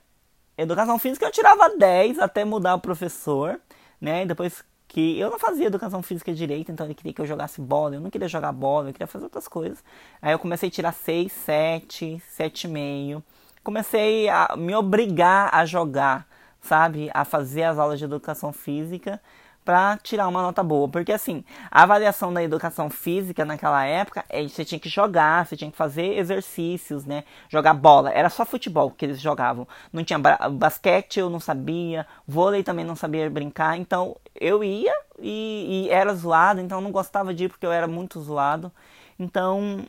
educação 0.59 0.99
física 0.99 1.25
eu 1.25 1.31
tirava 1.31 1.77
10 1.77 2.19
até 2.19 2.45
mudar 2.45 2.75
o 2.75 2.81
professor, 2.81 3.61
né? 4.01 4.23
E 4.23 4.27
depois 4.27 4.65
que 4.89 5.19
eu 5.19 5.31
não 5.31 5.39
fazia 5.39 5.67
educação 5.67 6.03
física 6.03 6.33
direito, 6.33 6.71
então 6.71 6.87
ele 6.87 6.95
queria 6.95 7.13
que 7.13 7.21
eu 7.21 7.27
jogasse 7.27 7.61
bola, 7.61 7.97
eu 7.97 8.01
não 8.01 8.11
queria 8.11 8.29
jogar 8.29 8.53
bola, 8.53 8.89
eu 8.89 8.93
queria 8.93 9.07
fazer 9.07 9.25
outras 9.25 9.49
coisas. 9.49 9.83
Aí 10.23 10.33
eu 10.33 10.39
comecei 10.39 10.69
a 10.69 10.73
tirar 10.73 10.93
6, 10.93 11.33
7, 11.33 12.23
7,5. 12.39 13.23
Comecei 13.63 14.29
a 14.29 14.55
me 14.57 14.75
obrigar 14.75 15.51
a 15.53 15.65
jogar, 15.65 16.27
sabe? 16.61 17.11
A 17.13 17.25
fazer 17.25 17.65
as 17.65 17.79
aulas 17.79 17.99
de 17.99 18.05
educação 18.05 18.53
física 18.53 19.21
para 19.67 19.99
tirar 19.99 20.29
uma 20.29 20.41
nota 20.41 20.63
boa. 20.63 20.89
Porque 20.89 21.13
assim, 21.13 21.45
a 21.71 21.83
avaliação 21.83 22.33
da 22.33 22.43
educação 22.43 22.89
física 22.89 23.45
naquela 23.45 23.85
época, 23.85 24.25
é, 24.29 24.47
você 24.49 24.65
tinha 24.65 24.79
que 24.79 24.89
jogar, 24.89 25.45
você 25.45 25.57
tinha 25.57 25.71
que 25.71 25.77
fazer 25.77 26.17
exercícios, 26.17 27.05
né? 27.05 27.25
Jogar 27.49 27.75
bola. 27.75 28.11
Era 28.13 28.31
só 28.31 28.47
futebol 28.47 28.93
que 28.93 29.05
eles 29.05 29.21
jogavam. 29.21 29.67
Não 29.93 30.05
tinha 30.05 30.19
basquete, 30.19 31.19
eu 31.19 31.29
não 31.29 31.41
sabia, 31.41 32.07
vôlei 32.27 32.63
também 32.63 32.85
não 32.85 32.95
sabia 32.97 33.29
brincar. 33.29 33.77
Então 33.77 34.17
eu 34.35 34.63
ia 34.63 34.95
e, 35.19 35.87
e 35.89 35.91
era 35.91 36.15
zoado, 36.15 36.61
então 36.61 36.79
eu 36.79 36.83
não 36.83 36.93
gostava 36.93 37.35
de 37.35 37.45
ir 37.45 37.49
porque 37.49 37.67
eu 37.67 37.73
era 37.73 37.89
muito 37.89 38.21
zoado. 38.21 38.71
Então 39.19 39.85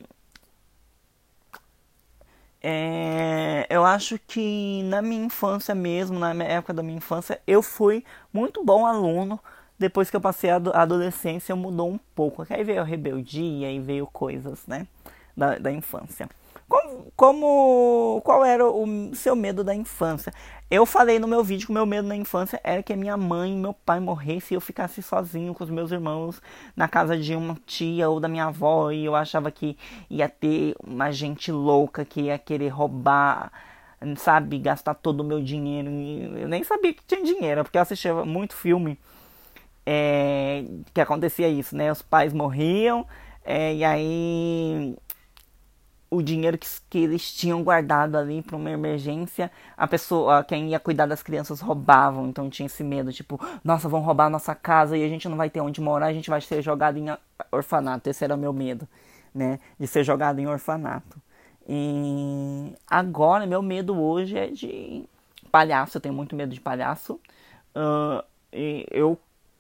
é, 2.62 3.66
eu 3.70 3.86
acho 3.86 4.20
que 4.28 4.82
na 4.84 5.02
minha 5.02 5.26
infância 5.26 5.76
mesmo, 5.76 6.18
na 6.20 6.34
época 6.44 6.74
da 6.74 6.84
minha 6.84 6.98
infância, 6.98 7.40
eu 7.48 7.62
fui 7.62 8.04
muito 8.34 8.64
bom 8.64 8.86
aluno, 8.86 9.40
depois 9.78 10.10
que 10.10 10.16
eu 10.16 10.22
passei 10.22 10.50
a 10.50 10.56
adolescência 10.56 11.56
mudou 11.56 11.90
um 11.90 12.00
pouco. 12.16 12.46
Aí 12.50 12.64
veio 12.64 12.82
a 12.82 12.86
rebeldia 12.86 13.72
e 13.72 13.80
veio 13.80 14.08
coisas, 14.08 14.66
né? 14.68 14.88
Da, 15.36 15.58
da 15.58 15.72
infância. 15.72 16.28
Como, 16.68 17.12
como, 17.16 18.22
qual 18.26 18.44
era 18.44 18.68
o 18.68 19.16
seu 19.16 19.36
medo 19.36 19.64
da 19.64 19.74
infância? 19.74 20.34
Eu 20.70 20.86
falei 20.86 21.18
no 21.18 21.28
meu 21.28 21.42
vídeo 21.42 21.68
que 21.68 21.72
o 21.72 21.74
meu 21.74 21.86
medo 21.86 22.08
na 22.08 22.16
infância 22.16 22.60
era 22.62 22.84
que 22.84 22.94
minha 22.94 23.16
mãe 23.16 23.54
e 23.54 23.56
meu 23.56 23.74
pai 23.74 24.02
morressem 24.02 24.54
e 24.54 24.58
eu 24.58 24.62
ficasse 24.62 25.02
sozinho 25.02 25.54
com 25.54 25.64
os 25.64 25.70
meus 25.70 25.92
irmãos 25.92 26.42
na 26.76 26.90
casa 26.90 27.18
de 27.18 27.34
uma 27.36 27.56
tia 27.66 28.10
ou 28.10 28.20
da 28.20 28.28
minha 28.28 28.46
avó 28.46 28.92
e 28.92 29.06
eu 29.06 29.16
achava 29.16 29.50
que 29.50 29.78
ia 30.10 30.28
ter 30.28 30.76
uma 30.84 31.10
gente 31.10 31.54
louca 31.54 32.04
que 32.04 32.24
ia 32.24 32.38
querer 32.38 32.68
roubar, 32.68 33.50
sabe, 34.18 34.60
gastar 34.60 34.96
todo 34.96 35.22
o 35.22 35.24
meu 35.24 35.42
dinheiro. 35.42 35.90
Eu 36.38 36.50
nem 36.50 36.66
sabia 36.66 36.94
que 36.94 37.04
tinha 37.08 37.24
dinheiro, 37.24 37.64
porque 37.64 37.78
eu 37.78 37.82
assistia 37.82 38.14
muito 38.26 38.56
filme 38.56 39.00
é, 39.89 40.65
que 40.94 41.00
acontecia 41.00 41.48
isso, 41.48 41.74
né? 41.74 41.89
Os 41.89 42.01
pais 42.01 42.34
morriam 42.34 43.08
é, 43.46 43.74
e 43.74 43.86
aí 43.86 44.98
o 46.10 46.22
dinheiro 46.22 46.58
que, 46.58 46.67
que 46.89 46.98
eles 46.98 47.32
tinham 47.34 47.63
guardado 47.63 48.17
ali 48.17 48.41
para 48.41 48.58
uma 48.58 48.70
emergência, 48.70 49.50
a 49.77 49.88
pessoa, 49.88 50.44
quem 50.44 50.70
ia 50.72 50.79
cuidar 50.79 51.06
das 51.06 51.24
crianças 51.24 51.62
roubavam, 51.62 52.27
então 52.27 52.50
tinha 52.50 52.65
esse 52.65 52.84
medo, 52.84 53.13
tipo, 53.13 53.39
nossa, 53.63 53.88
vão 53.88 54.01
roubar 54.01 54.25
a 54.25 54.29
nossa 54.29 54.53
casa 54.53 54.98
e 54.98 55.06
a 55.06 55.08
gente 55.08 55.29
não 55.29 55.38
vai 55.38 55.50
ter 55.50 55.62
onde 55.62 55.79
morar, 55.79 56.08
a 56.08 56.13
gente 56.13 56.29
vai 56.29 56.41
ser 56.41 56.62
jogado 56.62 56.98
em 56.98 57.06
orfanato. 57.50 58.10
Esse 58.10 58.25
era 58.25 58.36
o 58.36 58.38
meu 58.38 58.51
medo, 58.51 58.86
né? 59.34 59.58
De 59.79 59.88
ser 59.88 60.03
jogado 60.03 60.39
em 60.39 60.48
orfanato. 60.48 61.22
E 61.65 62.74
agora, 62.89 63.46
meu 63.46 63.62
medo 63.62 63.98
hoje 63.98 64.38
é 64.38 64.48
de 64.48 65.06
palhaço, 65.50 65.98
eu 65.98 66.01
tenho 66.01 66.13
muito 66.13 66.36
medo 66.36 66.53
de 66.53 66.60
palhaço. 66.60 67.20
Uh, 67.74 68.24
eu 68.51 69.17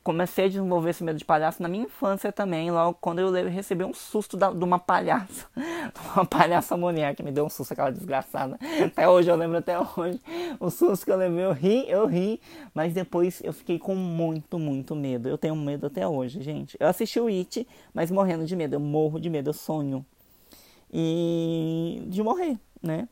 comecei 0.07 0.45
a 0.45 0.47
desenvolver 0.47 0.91
esse 0.91 1.03
medo 1.03 1.19
de 1.19 1.25
palhaço 1.25 1.61
na 1.61 1.67
minha 1.67 1.83
infância 1.83 2.31
também, 2.31 2.71
logo 2.71 2.97
quando 3.01 3.19
eu 3.19 3.29
recebi 3.49 3.83
um 3.83 3.93
susto 3.93 4.37
da, 4.37 4.49
de 4.49 4.63
uma 4.63 4.79
palhaça, 4.79 5.47
uma 6.15 6.25
palhaça 6.25 6.77
mulher 6.77 7.13
que 7.13 7.21
me 7.21 7.29
deu 7.29 7.45
um 7.45 7.49
susto, 7.49 7.73
aquela 7.73 7.91
desgraçada. 7.91 8.57
Até 8.85 9.09
hoje 9.09 9.29
eu 9.29 9.35
lembro, 9.35 9.57
até 9.57 9.77
hoje, 9.77 10.21
o 10.61 10.69
susto 10.69 11.03
que 11.03 11.11
eu 11.11 11.17
levei, 11.17 11.43
eu 11.43 11.51
ri, 11.51 11.89
eu 11.89 12.05
ri, 12.07 12.39
mas 12.73 12.93
depois 12.93 13.41
eu 13.43 13.51
fiquei 13.51 13.77
com 13.77 13.95
muito, 13.95 14.57
muito 14.57 14.95
medo. 14.95 15.27
Eu 15.27 15.37
tenho 15.37 15.57
medo 15.57 15.87
até 15.87 16.07
hoje, 16.07 16.41
gente. 16.41 16.77
Eu 16.79 16.87
assisti 16.87 17.19
o 17.19 17.27
It, 17.27 17.67
mas 17.93 18.09
morrendo 18.09 18.45
de 18.45 18.55
medo, 18.55 18.77
eu 18.77 18.79
morro 18.79 19.19
de 19.19 19.29
medo, 19.29 19.49
eu 19.49 19.53
sonho. 19.53 20.05
E 20.89 22.01
de 22.07 22.23
morrer, 22.23 22.57
né? 22.81 23.09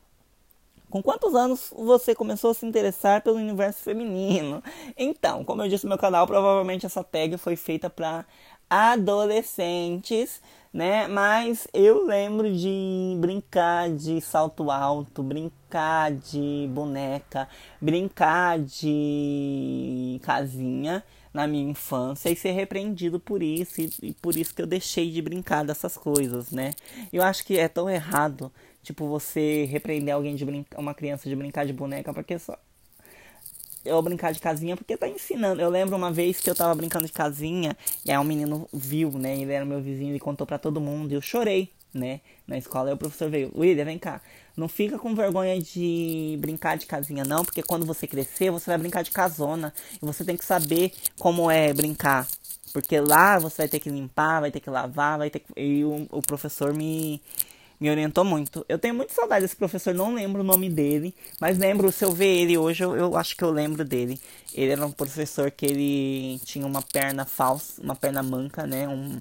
Com 0.89 1.01
quantos 1.01 1.36
anos 1.36 1.74
você 1.75 2.13
começou 2.13 2.51
a 2.51 2.54
se 2.54 2.65
interessar 2.65 3.22
pelo 3.22 3.38
universo 3.38 3.82
feminino? 3.84 4.63
Então, 4.98 5.44
como 5.44 5.62
eu 5.62 5.68
disse 5.68 5.86
no 5.86 5.89
meu 5.89 5.98
canal, 5.98 6.27
provavelmente 6.27 6.86
essa 6.86 7.04
tag 7.04 7.38
foi 7.38 7.56
feita 7.56 7.89
para 7.89 8.25
adolescentes, 8.70 10.42
né? 10.74 11.08
Mas 11.08 11.68
eu 11.74 12.06
lembro 12.06 12.51
de 12.54 13.15
brincar 13.20 13.89
de 13.89 14.20
salto 14.22 14.70
alto, 14.72 15.24
brincar 15.24 16.12
de 16.12 16.70
boneca, 16.72 17.48
brincar 17.82 18.60
de 18.60 20.20
casinha 20.24 21.04
na 21.34 21.48
minha 21.48 21.70
infância 21.70 22.30
e 22.30 22.36
ser 22.36 22.51
repreendido 22.51 23.20
por 23.20 23.44
isso 23.44 23.82
e, 23.82 23.89
e 24.01 24.13
por 24.13 24.36
isso 24.38 24.56
que 24.56 24.62
eu 24.62 24.68
deixei 24.68 25.12
de 25.12 25.22
brincar 25.22 25.65
dessas 25.65 25.98
coisas, 25.98 26.51
né? 26.51 26.72
Eu 27.12 27.22
acho 27.24 27.46
que 27.46 27.58
é 27.58 27.68
tão 27.68 27.89
errado 27.89 28.51
Tipo, 28.86 29.08
você 29.08 29.65
repreender 29.65 30.13
alguém 30.13 30.36
de 30.36 30.46
brincar, 30.46 30.80
uma 30.80 30.94
criança 30.94 31.27
de 31.27 31.36
brincar 31.36 31.65
de 31.65 31.74
boneca, 31.74 32.13
porque 32.13 32.38
só. 32.38 32.56
Eu 33.84 34.00
brincar 34.01 34.32
de 34.32 34.39
casinha 34.39 34.77
porque 34.77 34.96
tá 34.96 35.08
ensinando. 35.08 35.60
Eu 35.60 35.72
lembro 35.72 35.96
uma 35.96 36.12
vez 36.12 36.39
que 36.39 36.50
eu 36.50 36.56
tava 36.56 36.74
brincando 36.75 37.08
de 37.08 37.12
casinha 37.12 37.75
e 38.06 38.12
aí 38.12 38.18
um 38.18 38.24
menino 38.24 38.70
viu, 38.72 39.12
né? 39.12 39.38
Ele 39.38 39.51
era 39.51 39.65
meu 39.65 39.82
vizinho 39.82 40.15
e 40.15 40.20
contou 40.20 40.46
para 40.46 40.60
todo 40.60 40.80
mundo. 40.80 41.12
E 41.12 41.15
eu 41.15 41.22
chorei, 41.22 41.72
né? 41.92 42.22
Na 42.48 42.58
escola. 42.60 42.89
Aí 42.89 42.94
o 42.94 42.98
professor 42.98 43.27
veio: 43.30 43.51
William, 43.56 43.86
vem 43.86 43.98
cá. 43.98 44.22
Não 44.56 44.68
fica 44.68 45.00
com 45.00 45.15
vergonha 45.15 45.60
de 45.60 46.38
brincar 46.39 46.77
de 46.77 46.86
casinha, 46.86 47.24
não, 47.25 47.44
porque 47.44 47.62
quando 47.63 47.86
você 47.86 48.08
crescer, 48.08 48.51
você 48.51 48.70
vai 48.70 48.77
brincar 48.77 49.04
de 49.04 49.12
casona. 49.12 49.74
E 50.01 50.06
você 50.06 50.24
tem 50.24 50.38
que 50.38 50.46
saber 50.46 50.92
como 51.20 51.50
é 51.50 51.74
brincar. 51.74 52.27
Porque 52.72 53.00
lá 53.00 53.39
você 53.39 53.63
vai 53.63 53.68
ter 53.68 53.80
que 53.80 53.89
limpar, 53.89 54.42
vai 54.42 54.51
ter 54.51 54.60
que 54.60 54.70
lavar, 54.70 55.18
vai 55.18 55.30
ter 55.30 55.39
que. 55.39 55.48
E 55.58 55.84
o, 55.84 56.08
o 56.12 56.22
professor 56.22 56.74
me 56.74 57.22
me 57.79 57.89
orientou 57.89 58.24
muito. 58.24 58.65
Eu 58.67 58.79
tenho 58.79 58.94
muita 58.94 59.13
saudade 59.13 59.41
desse 59.41 59.55
professor, 59.55 59.94
não 59.94 60.13
lembro 60.13 60.41
o 60.41 60.44
nome 60.44 60.70
dele, 60.70 61.13
mas 61.39 61.58
lembro, 61.58 61.91
se 61.91 62.03
eu 62.05 62.12
ver 62.12 62.41
ele 62.41 62.58
hoje, 62.58 62.84
eu, 62.84 62.96
eu, 62.96 63.17
acho 63.17 63.36
que 63.36 63.44
eu 63.44 63.51
lembro 63.51 63.84
dele. 63.84 64.20
Ele 64.53 64.72
era 64.72 64.86
um 64.86 64.91
professor 64.91 65.51
que 65.51 65.65
ele 65.65 66.39
tinha 66.46 66.65
uma 66.65 66.82
perna 66.82 67.25
falsa, 67.25 67.82
uma 67.82 67.96
perna 67.96 68.24
manca, 68.24 68.65
né? 68.65 68.88
Um, 68.88 69.20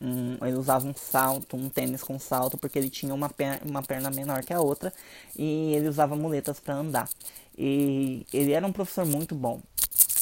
um, 0.00 0.36
ele 0.46 0.56
usava 0.56 0.86
um 0.86 0.94
salto, 0.94 1.56
um 1.56 1.68
tênis 1.68 2.02
com 2.02 2.18
salto, 2.18 2.58
porque 2.58 2.78
ele 2.78 2.90
tinha 2.90 3.14
uma 3.14 3.28
perna, 3.28 3.60
uma 3.64 3.82
perna 3.82 4.10
menor 4.10 4.42
que 4.44 4.52
a 4.52 4.60
outra 4.60 4.92
e 5.36 5.74
ele 5.74 5.88
usava 5.88 6.16
muletas 6.16 6.60
para 6.60 6.74
andar. 6.74 7.08
E 7.56 8.26
ele 8.32 8.52
era 8.52 8.66
um 8.66 8.72
professor 8.72 9.06
muito 9.06 9.34
bom. 9.34 9.60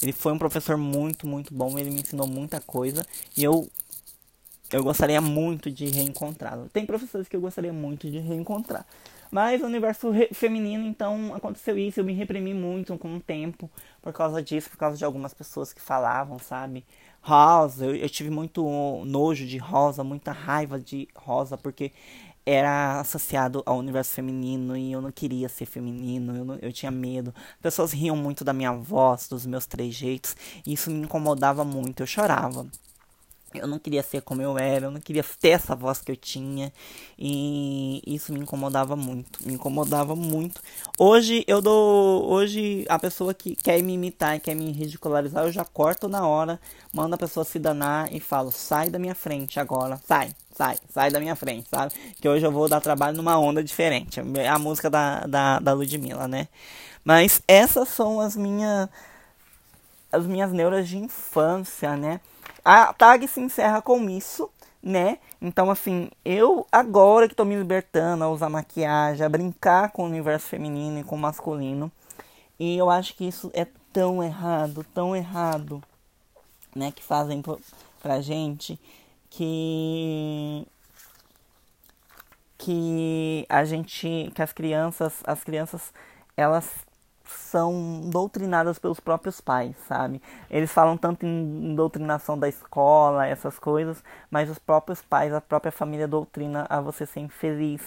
Ele 0.02 0.12
foi 0.12 0.32
um 0.32 0.38
professor 0.38 0.76
muito, 0.76 1.26
muito 1.26 1.54
bom. 1.54 1.78
Ele 1.78 1.90
me 1.90 2.00
ensinou 2.00 2.26
muita 2.26 2.60
coisa 2.60 3.06
e 3.36 3.42
eu 3.44 3.68
eu 4.72 4.82
gostaria 4.82 5.20
muito 5.20 5.70
de 5.70 5.86
reencontrá-lo. 5.86 6.68
Tem 6.72 6.86
professores 6.86 7.28
que 7.28 7.36
eu 7.36 7.40
gostaria 7.40 7.72
muito 7.72 8.10
de 8.10 8.18
reencontrar. 8.18 8.86
Mas 9.30 9.60
no 9.60 9.66
universo 9.66 10.12
feminino, 10.32 10.86
então, 10.86 11.34
aconteceu 11.34 11.78
isso. 11.78 12.00
Eu 12.00 12.04
me 12.04 12.12
reprimi 12.12 12.52
muito 12.52 12.96
com 12.98 13.16
o 13.16 13.20
tempo 13.20 13.70
por 14.00 14.12
causa 14.12 14.42
disso, 14.42 14.70
por 14.70 14.76
causa 14.76 14.96
de 14.96 15.04
algumas 15.04 15.32
pessoas 15.32 15.72
que 15.72 15.80
falavam, 15.80 16.38
sabe? 16.38 16.84
Rosa, 17.20 17.86
eu, 17.86 17.94
eu 17.96 18.08
tive 18.08 18.30
muito 18.30 18.62
nojo 19.04 19.46
de 19.46 19.58
rosa, 19.58 20.02
muita 20.02 20.32
raiva 20.32 20.78
de 20.78 21.08
rosa, 21.14 21.56
porque 21.56 21.92
era 22.44 23.00
associado 23.00 23.62
ao 23.64 23.78
universo 23.78 24.12
feminino 24.12 24.76
e 24.76 24.90
eu 24.90 25.00
não 25.00 25.12
queria 25.12 25.48
ser 25.48 25.64
feminino, 25.64 26.36
eu, 26.36 26.44
não, 26.44 26.58
eu 26.60 26.72
tinha 26.72 26.90
medo. 26.90 27.32
Pessoas 27.60 27.92
riam 27.92 28.16
muito 28.16 28.44
da 28.44 28.52
minha 28.52 28.72
voz, 28.72 29.28
dos 29.28 29.46
meus 29.46 29.66
trejeitos, 29.66 30.36
e 30.66 30.72
isso 30.72 30.90
me 30.90 31.02
incomodava 31.02 31.64
muito, 31.64 32.02
eu 32.02 32.06
chorava 32.06 32.66
eu 33.54 33.66
não 33.66 33.78
queria 33.78 34.02
ser 34.02 34.22
como 34.22 34.42
eu 34.42 34.58
era, 34.58 34.86
eu 34.86 34.90
não 34.90 35.00
queria 35.00 35.24
ter 35.40 35.50
essa 35.50 35.74
voz 35.74 36.00
que 36.00 36.12
eu 36.12 36.16
tinha. 36.16 36.72
E 37.18 38.02
isso 38.06 38.32
me 38.32 38.40
incomodava 38.40 38.96
muito, 38.96 39.46
me 39.46 39.54
incomodava 39.54 40.14
muito. 40.16 40.60
Hoje 40.98 41.44
eu 41.46 41.60
dou, 41.60 42.30
hoje 42.30 42.84
a 42.88 42.98
pessoa 42.98 43.34
que 43.34 43.54
quer 43.56 43.82
me 43.82 43.94
imitar 43.94 44.38
quer 44.40 44.54
me 44.54 44.70
ridicularizar, 44.72 45.44
eu 45.44 45.52
já 45.52 45.64
corto 45.64 46.08
na 46.08 46.26
hora, 46.26 46.60
mando 46.92 47.14
a 47.14 47.18
pessoa 47.18 47.44
se 47.44 47.58
danar 47.58 48.12
e 48.12 48.20
falo: 48.20 48.50
"Sai 48.50 48.90
da 48.90 48.98
minha 48.98 49.14
frente 49.14 49.60
agora, 49.60 50.00
sai". 50.06 50.34
Sai, 50.54 50.76
sai 50.92 51.10
da 51.10 51.18
minha 51.18 51.34
frente, 51.34 51.66
sabe? 51.70 51.94
Que 52.20 52.28
hoje 52.28 52.44
eu 52.44 52.52
vou 52.52 52.68
dar 52.68 52.78
trabalho 52.80 53.16
numa 53.16 53.38
onda 53.38 53.64
diferente. 53.64 54.20
A 54.20 54.58
música 54.58 54.90
da, 54.90 55.20
da, 55.26 55.58
da 55.58 55.72
Ludmilla, 55.72 56.28
né? 56.28 56.46
Mas 57.02 57.42
essas 57.48 57.88
são 57.88 58.20
as 58.20 58.36
minhas 58.36 58.88
as 60.12 60.26
minhas 60.26 60.52
neuras 60.52 60.86
de 60.86 60.98
infância, 60.98 61.96
né? 61.96 62.20
A 62.64 62.92
tag 62.92 63.26
se 63.26 63.40
encerra 63.40 63.82
com 63.82 64.08
isso, 64.08 64.48
né? 64.82 65.18
Então, 65.40 65.70
assim, 65.70 66.10
eu 66.24 66.66
agora 66.70 67.28
que 67.28 67.34
tô 67.34 67.44
me 67.44 67.56
libertando 67.56 68.22
a 68.22 68.30
usar 68.30 68.48
maquiagem, 68.48 69.24
a 69.24 69.28
brincar 69.28 69.90
com 69.90 70.04
o 70.04 70.06
universo 70.06 70.46
feminino 70.46 71.00
e 71.00 71.04
com 71.04 71.16
o 71.16 71.18
masculino, 71.18 71.90
e 72.58 72.76
eu 72.76 72.88
acho 72.88 73.14
que 73.16 73.26
isso 73.26 73.50
é 73.54 73.66
tão 73.92 74.22
errado, 74.22 74.86
tão 74.94 75.14
errado, 75.16 75.82
né? 76.74 76.92
Que 76.92 77.02
fazem 77.02 77.42
pra 78.00 78.20
gente 78.20 78.78
que 79.30 80.66
que 82.58 83.44
a 83.48 83.64
gente 83.64 84.30
que 84.34 84.42
as 84.42 84.52
crianças 84.52 85.14
as 85.24 85.42
crianças 85.42 85.92
elas 86.36 86.70
são 87.32 88.00
doutrinadas 88.04 88.78
pelos 88.78 89.00
próprios 89.00 89.40
pais, 89.40 89.76
sabe? 89.86 90.20
Eles 90.50 90.70
falam 90.70 90.96
tanto 90.96 91.26
em 91.26 91.74
doutrinação 91.74 92.38
da 92.38 92.48
escola, 92.48 93.26
essas 93.26 93.58
coisas, 93.58 94.02
mas 94.30 94.50
os 94.50 94.58
próprios 94.58 95.02
pais, 95.02 95.32
a 95.32 95.40
própria 95.40 95.72
família 95.72 96.08
doutrina 96.08 96.66
a 96.68 96.80
você 96.80 97.06
ser 97.06 97.20
infeliz, 97.20 97.82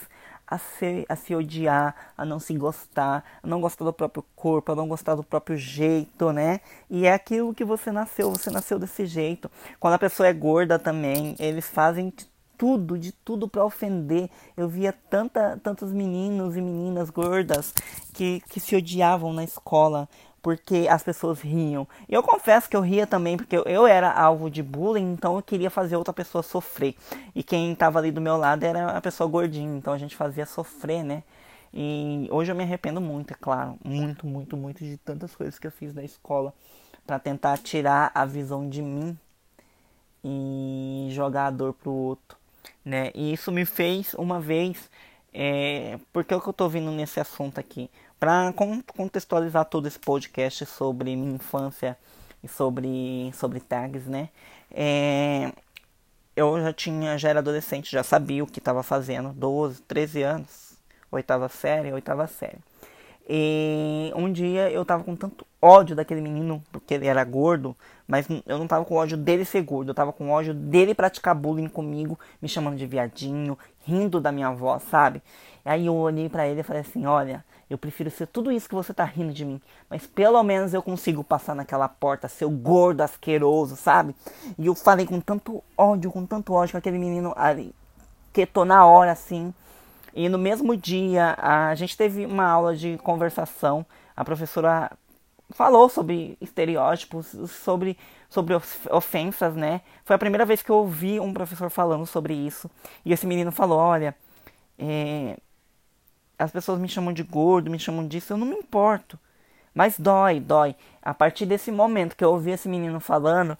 a, 0.47 0.57
ser, 0.57 1.05
a 1.09 1.15
se 1.15 1.35
odiar, 1.35 1.95
a 2.17 2.23
não 2.23 2.39
se 2.39 2.55
gostar, 2.55 3.23
a 3.41 3.47
não 3.47 3.59
gostar 3.59 3.85
do 3.85 3.93
próprio 3.93 4.23
corpo, 4.35 4.71
a 4.71 4.75
não 4.75 4.87
gostar 4.87 5.15
do 5.15 5.23
próprio 5.23 5.57
jeito, 5.57 6.31
né? 6.31 6.61
E 6.89 7.05
é 7.05 7.13
aquilo 7.13 7.53
que 7.53 7.65
você 7.65 7.91
nasceu, 7.91 8.31
você 8.31 8.49
nasceu 8.51 8.77
desse 8.77 9.05
jeito. 9.05 9.49
Quando 9.79 9.93
a 9.93 9.99
pessoa 9.99 10.27
é 10.27 10.33
gorda 10.33 10.77
também, 10.77 11.35
eles 11.39 11.67
fazem 11.67 12.13
tudo, 12.57 12.97
de 12.97 13.11
tudo 13.11 13.47
para 13.47 13.63
ofender. 13.63 14.29
Eu 14.55 14.67
via 14.67 14.93
tanta, 15.09 15.59
tantos 15.63 15.91
meninos 15.91 16.55
e 16.55 16.61
meninas 16.61 17.09
gordas 17.09 17.73
que, 18.13 18.41
que 18.49 18.59
se 18.59 18.75
odiavam 18.75 19.33
na 19.33 19.43
escola 19.43 20.07
porque 20.45 20.85
as 20.87 21.01
pessoas 21.01 21.41
riam. 21.41 21.87
E 22.07 22.13
eu 22.13 22.21
confesso 22.21 22.69
que 22.69 22.77
eu 22.77 22.81
ria 22.81 23.07
também 23.07 23.35
porque 23.35 23.57
eu, 23.57 23.63
eu 23.63 23.87
era 23.87 24.11
alvo 24.11 24.47
de 24.47 24.61
bullying, 24.61 25.13
então 25.13 25.35
eu 25.35 25.41
queria 25.41 25.71
fazer 25.71 25.95
outra 25.95 26.13
pessoa 26.13 26.43
sofrer. 26.43 26.95
E 27.33 27.41
quem 27.41 27.71
estava 27.71 27.97
ali 27.97 28.11
do 28.11 28.21
meu 28.21 28.37
lado 28.37 28.63
era 28.63 28.95
a 28.95 29.01
pessoa 29.01 29.27
gordinha, 29.27 29.75
então 29.75 29.91
a 29.91 29.97
gente 29.97 30.15
fazia 30.15 30.45
sofrer, 30.45 31.03
né? 31.03 31.23
E 31.73 32.29
hoje 32.31 32.51
eu 32.51 32.55
me 32.55 32.61
arrependo 32.61 33.01
muito, 33.01 33.31
é 33.31 33.35
claro, 33.41 33.75
muito, 33.83 34.27
muito, 34.27 34.55
muito 34.55 34.83
de 34.83 34.97
tantas 34.97 35.35
coisas 35.35 35.57
que 35.57 35.65
eu 35.65 35.71
fiz 35.71 35.95
na 35.95 36.03
escola 36.03 36.53
para 37.07 37.17
tentar 37.17 37.57
tirar 37.57 38.11
a 38.13 38.23
visão 38.23 38.69
de 38.69 38.83
mim 38.83 39.17
e 40.23 41.07
jogar 41.09 41.47
a 41.47 41.51
dor 41.51 41.73
pro 41.73 41.91
outro 41.91 42.37
né? 42.85 43.11
E 43.15 43.33
isso 43.33 43.51
me 43.51 43.65
fez 43.65 44.13
uma 44.13 44.39
vez, 44.39 44.89
é, 45.33 45.99
porque 46.13 46.33
é 46.33 46.37
o 46.37 46.41
que 46.41 46.47
eu 46.47 46.53
tô 46.53 46.69
vindo 46.69 46.91
nesse 46.91 47.19
assunto 47.19 47.59
aqui, 47.59 47.89
para 48.19 48.53
contextualizar 48.95 49.65
todo 49.65 49.87
esse 49.87 49.99
podcast 49.99 50.65
sobre 50.65 51.15
minha 51.15 51.35
infância 51.35 51.97
e 52.43 52.47
sobre 52.47 53.31
sobre 53.33 53.59
tags, 53.59 54.05
né? 54.05 54.29
É, 54.71 55.51
eu 56.35 56.59
já 56.61 56.73
tinha, 56.73 57.17
já 57.17 57.29
era 57.29 57.39
adolescente, 57.39 57.91
já 57.91 58.03
sabia 58.03 58.43
o 58.43 58.47
que 58.47 58.59
estava 58.59 58.83
fazendo, 58.83 59.33
12, 59.33 59.81
13 59.83 60.23
anos, 60.23 60.73
oitava 61.11 61.49
série, 61.49 61.91
oitava 61.91 62.27
série. 62.27 62.59
E 63.27 64.11
um 64.15 64.31
dia 64.31 64.69
eu 64.69 64.85
tava 64.85 65.03
com 65.03 65.15
tanto 65.15 65.47
ódio 65.59 65.95
daquele 65.95 66.21
menino, 66.21 66.63
porque 66.71 66.93
ele 66.93 67.07
era 67.07 67.23
gordo, 67.23 67.75
mas 68.07 68.27
eu 68.45 68.59
não 68.59 68.67
tava 68.67 68.85
com 68.85 68.95
ódio 68.95 69.17
dele 69.17 69.43
ser 69.43 69.63
gordo, 69.63 69.89
eu 69.89 69.95
tava 69.95 70.13
com 70.13 70.29
ódio 70.29 70.53
dele 70.53 70.93
praticar 70.93 71.33
bullying 71.33 71.67
comigo, 71.67 72.19
me 72.39 72.47
chamando 72.47 72.77
de 72.77 72.85
viadinho, 72.85 73.57
rindo 73.83 74.21
da 74.21 74.31
minha 74.31 74.51
voz, 74.51 74.83
sabe? 74.83 75.23
Aí 75.63 75.87
eu 75.87 75.95
olhei 75.95 76.29
para 76.29 76.47
ele 76.47 76.59
e 76.59 76.63
falei 76.63 76.83
assim: 76.83 77.07
Olha, 77.07 77.43
eu 77.67 77.79
prefiro 77.79 78.11
ser 78.11 78.27
tudo 78.27 78.51
isso 78.51 78.69
que 78.69 78.75
você 78.75 78.93
tá 78.93 79.03
rindo 79.03 79.33
de 79.33 79.43
mim, 79.43 79.59
mas 79.89 80.05
pelo 80.05 80.41
menos 80.43 80.71
eu 80.75 80.83
consigo 80.83 81.23
passar 81.23 81.55
naquela 81.55 81.89
porta, 81.89 82.27
seu 82.27 82.49
gordo 82.51 83.01
asqueroso, 83.01 83.75
sabe? 83.75 84.15
E 84.59 84.67
eu 84.67 84.75
falei 84.75 85.07
com 85.07 85.19
tanto 85.19 85.63
ódio, 85.75 86.11
com 86.11 86.27
tanto 86.27 86.53
ódio 86.53 86.73
com 86.73 86.77
aquele 86.77 86.99
menino 86.99 87.33
ali, 87.35 87.73
que 88.31 88.45
tô 88.45 88.63
na 88.63 88.85
hora 88.85 89.11
assim. 89.11 89.51
E 90.15 90.29
no 90.29 90.37
mesmo 90.37 90.77
dia, 90.77 91.35
a 91.37 91.75
gente 91.75 91.97
teve 91.97 92.25
uma 92.25 92.45
aula 92.45 92.73
de 92.73 92.97
conversação. 92.99 93.85
A 94.15 94.23
professora 94.23 94.89
falou 95.49 95.89
sobre 95.89 96.37
estereótipos, 96.39 97.35
sobre, 97.49 97.97
sobre 98.29 98.55
ofensas, 98.89 99.53
né? 99.55 99.81
Foi 100.05 100.15
a 100.15 100.19
primeira 100.19 100.45
vez 100.45 100.63
que 100.63 100.69
eu 100.69 100.77
ouvi 100.77 101.19
um 101.19 101.33
professor 101.33 101.69
falando 101.69 102.05
sobre 102.05 102.33
isso. 102.33 102.71
E 103.03 103.11
esse 103.11 103.27
menino 103.27 103.51
falou: 103.51 103.77
Olha, 103.77 104.15
é, 104.79 105.37
as 106.39 106.49
pessoas 106.49 106.79
me 106.79 106.87
chamam 106.87 107.11
de 107.11 107.21
gordo, 107.21 107.69
me 107.69 107.77
chamam 107.77 108.07
disso, 108.07 108.31
eu 108.31 108.37
não 108.37 108.47
me 108.47 108.55
importo. 108.55 109.19
Mas 109.73 109.99
dói, 109.99 110.39
dói. 110.39 110.77
A 111.01 111.13
partir 111.13 111.45
desse 111.45 111.73
momento 111.73 112.15
que 112.15 112.23
eu 112.23 112.31
ouvi 112.31 112.51
esse 112.51 112.69
menino 112.69 113.01
falando, 113.01 113.57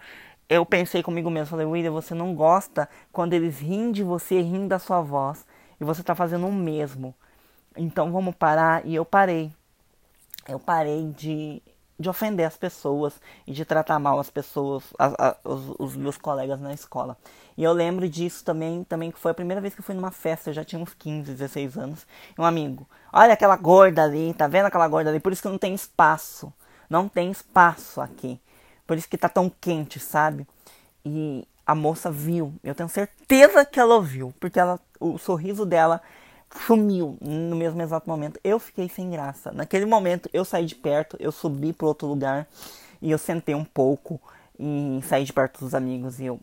eu 0.48 0.66
pensei 0.66 1.04
comigo 1.04 1.30
mesmo, 1.30 1.48
falei, 1.48 1.66
William, 1.66 1.92
você 1.92 2.14
não 2.14 2.34
gosta 2.34 2.88
quando 3.12 3.34
eles 3.34 3.60
riem 3.60 3.92
de 3.92 4.04
você, 4.04 4.40
riem 4.40 4.70
da 4.70 4.80
sua 4.80 5.02
voz 5.02 5.46
e 5.80 5.84
você 5.84 6.02
está 6.02 6.16
fazendo 6.16 6.48
o 6.48 6.54
mesmo. 6.54 7.14
Então 7.76 8.12
vamos 8.12 8.36
parar. 8.36 8.86
E 8.86 8.96
eu 8.96 9.06
parei. 9.06 9.52
Eu 10.48 10.60
parei 10.60 11.12
de, 11.12 11.62
de 12.00 12.10
ofender 12.10 12.46
as 12.46 12.56
pessoas 12.56 13.20
e 13.48 13.52
de 13.52 13.66
tratar 13.66 13.98
mal 13.98 14.20
as 14.20 14.30
pessoas, 14.30 14.84
as, 14.98 15.14
as, 15.18 15.36
os, 15.44 15.76
os, 15.80 15.96
meus 15.96 16.18
colegas 16.18 16.62
na 16.62 16.74
escola. 16.74 17.18
E 17.58 17.64
eu 17.64 17.74
lembro 17.74 18.08
disso 18.08 18.44
também, 18.44 18.84
também 18.84 19.12
que 19.12 19.20
foi 19.20 19.32
a 19.32 19.36
primeira 19.36 19.60
vez 19.60 19.74
que 19.74 19.80
eu 19.80 19.86
fui 19.86 19.96
numa 19.96 20.12
festa, 20.12 20.50
eu 20.50 20.54
já 20.54 20.64
tinha 20.64 20.82
uns 20.82 20.94
15, 20.94 21.34
16 21.34 21.78
anos. 21.78 22.06
E 22.38 22.40
um 22.40 22.46
amigo, 22.46 22.88
olha 23.12 23.34
aquela 23.34 23.56
gorda 23.56 24.04
ali, 24.04 24.34
tá 24.36 24.48
vendo 24.48 24.68
aquela 24.68 24.88
gorda 24.88 25.10
ali? 25.10 25.20
Por 25.20 25.34
isso 25.34 25.42
que 25.42 25.50
não 25.50 25.58
tem 25.58 25.74
espaço. 25.74 26.54
Não 26.90 27.08
tem 27.08 27.32
espaço 27.32 28.00
aqui. 28.00 28.40
Por 28.86 28.98
isso 28.98 29.10
que 29.10 29.18
tá 29.18 29.28
tão 29.28 29.50
quente, 29.50 30.00
sabe? 30.00 30.48
E 31.04 31.48
a 31.66 31.74
moça 31.74 32.12
viu. 32.12 32.54
Eu 32.64 32.76
tenho 32.76 32.90
certeza 32.90 33.66
que 33.66 33.80
ela 33.80 33.96
ouviu, 33.96 34.34
porque 34.40 34.60
ela, 34.60 34.80
o 35.00 35.18
sorriso 35.18 35.66
dela 35.66 36.02
sumiu 36.66 37.18
no 37.22 37.56
mesmo 37.56 37.82
exato 37.82 38.10
momento. 38.10 38.40
Eu 38.44 38.60
fiquei 38.60 38.88
sem 38.90 39.10
graça. 39.10 39.52
Naquele 39.52 39.86
momento 39.86 40.30
eu 40.34 40.46
saí 40.46 40.66
de 40.66 40.76
perto, 40.76 41.18
eu 41.20 41.32
subi 41.32 41.74
para 41.74 41.88
outro 41.88 42.08
lugar 42.08 42.48
e 43.02 43.12
eu 43.12 43.18
sentei 43.18 43.56
um 43.56 43.66
pouco 43.66 44.20
e 44.60 45.02
saí 45.08 45.24
de 45.24 45.34
perto 45.34 45.60
dos 45.60 45.74
amigos 45.74 46.20
e 46.20 46.26
eu, 46.26 46.40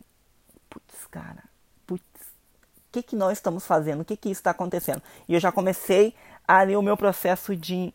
putz, 0.69 1.05
cara, 1.09 1.43
putz, 1.87 2.03
o 2.03 2.91
que 2.91 3.01
que 3.01 3.15
nós 3.15 3.33
estamos 3.33 3.65
fazendo? 3.65 4.01
O 4.01 4.05
que 4.05 4.15
que 4.15 4.29
está 4.29 4.51
acontecendo? 4.51 5.01
E 5.27 5.33
eu 5.33 5.39
já 5.39 5.51
comecei 5.51 6.13
ali 6.47 6.75
o 6.75 6.81
meu 6.81 6.97
processo 6.97 7.55
de 7.55 7.93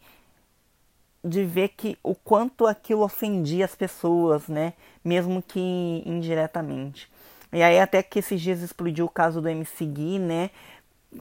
de 1.25 1.44
ver 1.44 1.71
que 1.71 1.99
o 2.03 2.14
quanto 2.14 2.66
aquilo 2.66 3.03
ofendia 3.03 3.64
as 3.64 3.75
pessoas, 3.75 4.47
né? 4.49 4.73
Mesmo 5.05 5.42
que 5.42 6.03
indiretamente. 6.07 7.11
E 7.53 7.63
aí 7.63 7.79
até 7.81 8.03
que 8.03 8.19
esses 8.19 8.41
dias 8.41 8.61
explodiu 8.61 9.07
o 9.07 9.11
caso 9.11 9.41
do 9.41 9.49
MC 9.49 9.85
Gui, 9.87 10.19
né? 10.19 10.51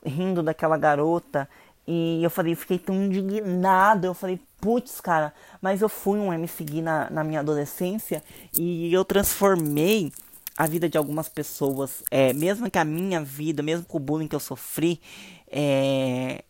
Rindo 0.06 0.44
daquela 0.44 0.78
garota. 0.78 1.50
E 1.88 2.22
eu 2.22 2.30
falei, 2.30 2.54
fiquei 2.54 2.78
tão 2.78 2.96
indignado. 2.96 4.06
Eu 4.06 4.14
falei, 4.14 4.40
putz, 4.60 5.00
cara, 5.00 5.34
mas 5.62 5.82
eu 5.82 5.88
fui 5.88 6.20
um 6.20 6.34
MC 6.34 6.64
Gui 6.64 6.82
na, 6.82 7.10
na 7.10 7.24
minha 7.24 7.40
adolescência 7.40 8.22
e 8.54 8.94
eu 8.94 9.06
transformei 9.06 10.12
a 10.58 10.68
vida 10.68 10.90
de 10.90 10.98
algumas 10.98 11.30
pessoas. 11.30 12.04
É, 12.12 12.34
mesmo 12.34 12.70
que 12.70 12.78
a 12.78 12.84
minha 12.84 13.24
vida, 13.24 13.64
mesmo 13.64 13.86
com 13.86 13.98
o 13.98 14.02
bullying 14.02 14.28
que 14.28 14.36
eu 14.36 14.40
sofri, 14.40 15.00
é, 15.48 16.44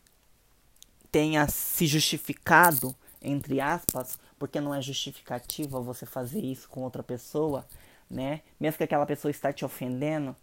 tenha 1.12 1.48
se 1.48 1.86
justificado, 1.86 2.96
entre 3.22 3.62
aspas, 3.62 4.18
porque 4.40 4.60
não 4.60 4.74
é 4.74 4.82
justificativa 4.82 5.80
você 5.82 6.06
fazer 6.06 6.44
isso 6.44 6.68
com 6.70 6.82
outra 6.82 7.04
pessoa 7.04 7.66
né? 8.10 8.42
Mesmo 8.60 8.78
que 8.78 8.84
aquela 8.84 9.06
pessoa 9.06 9.32
está 9.32 9.52
te 9.52 9.66
ofendendo, 9.66 10.36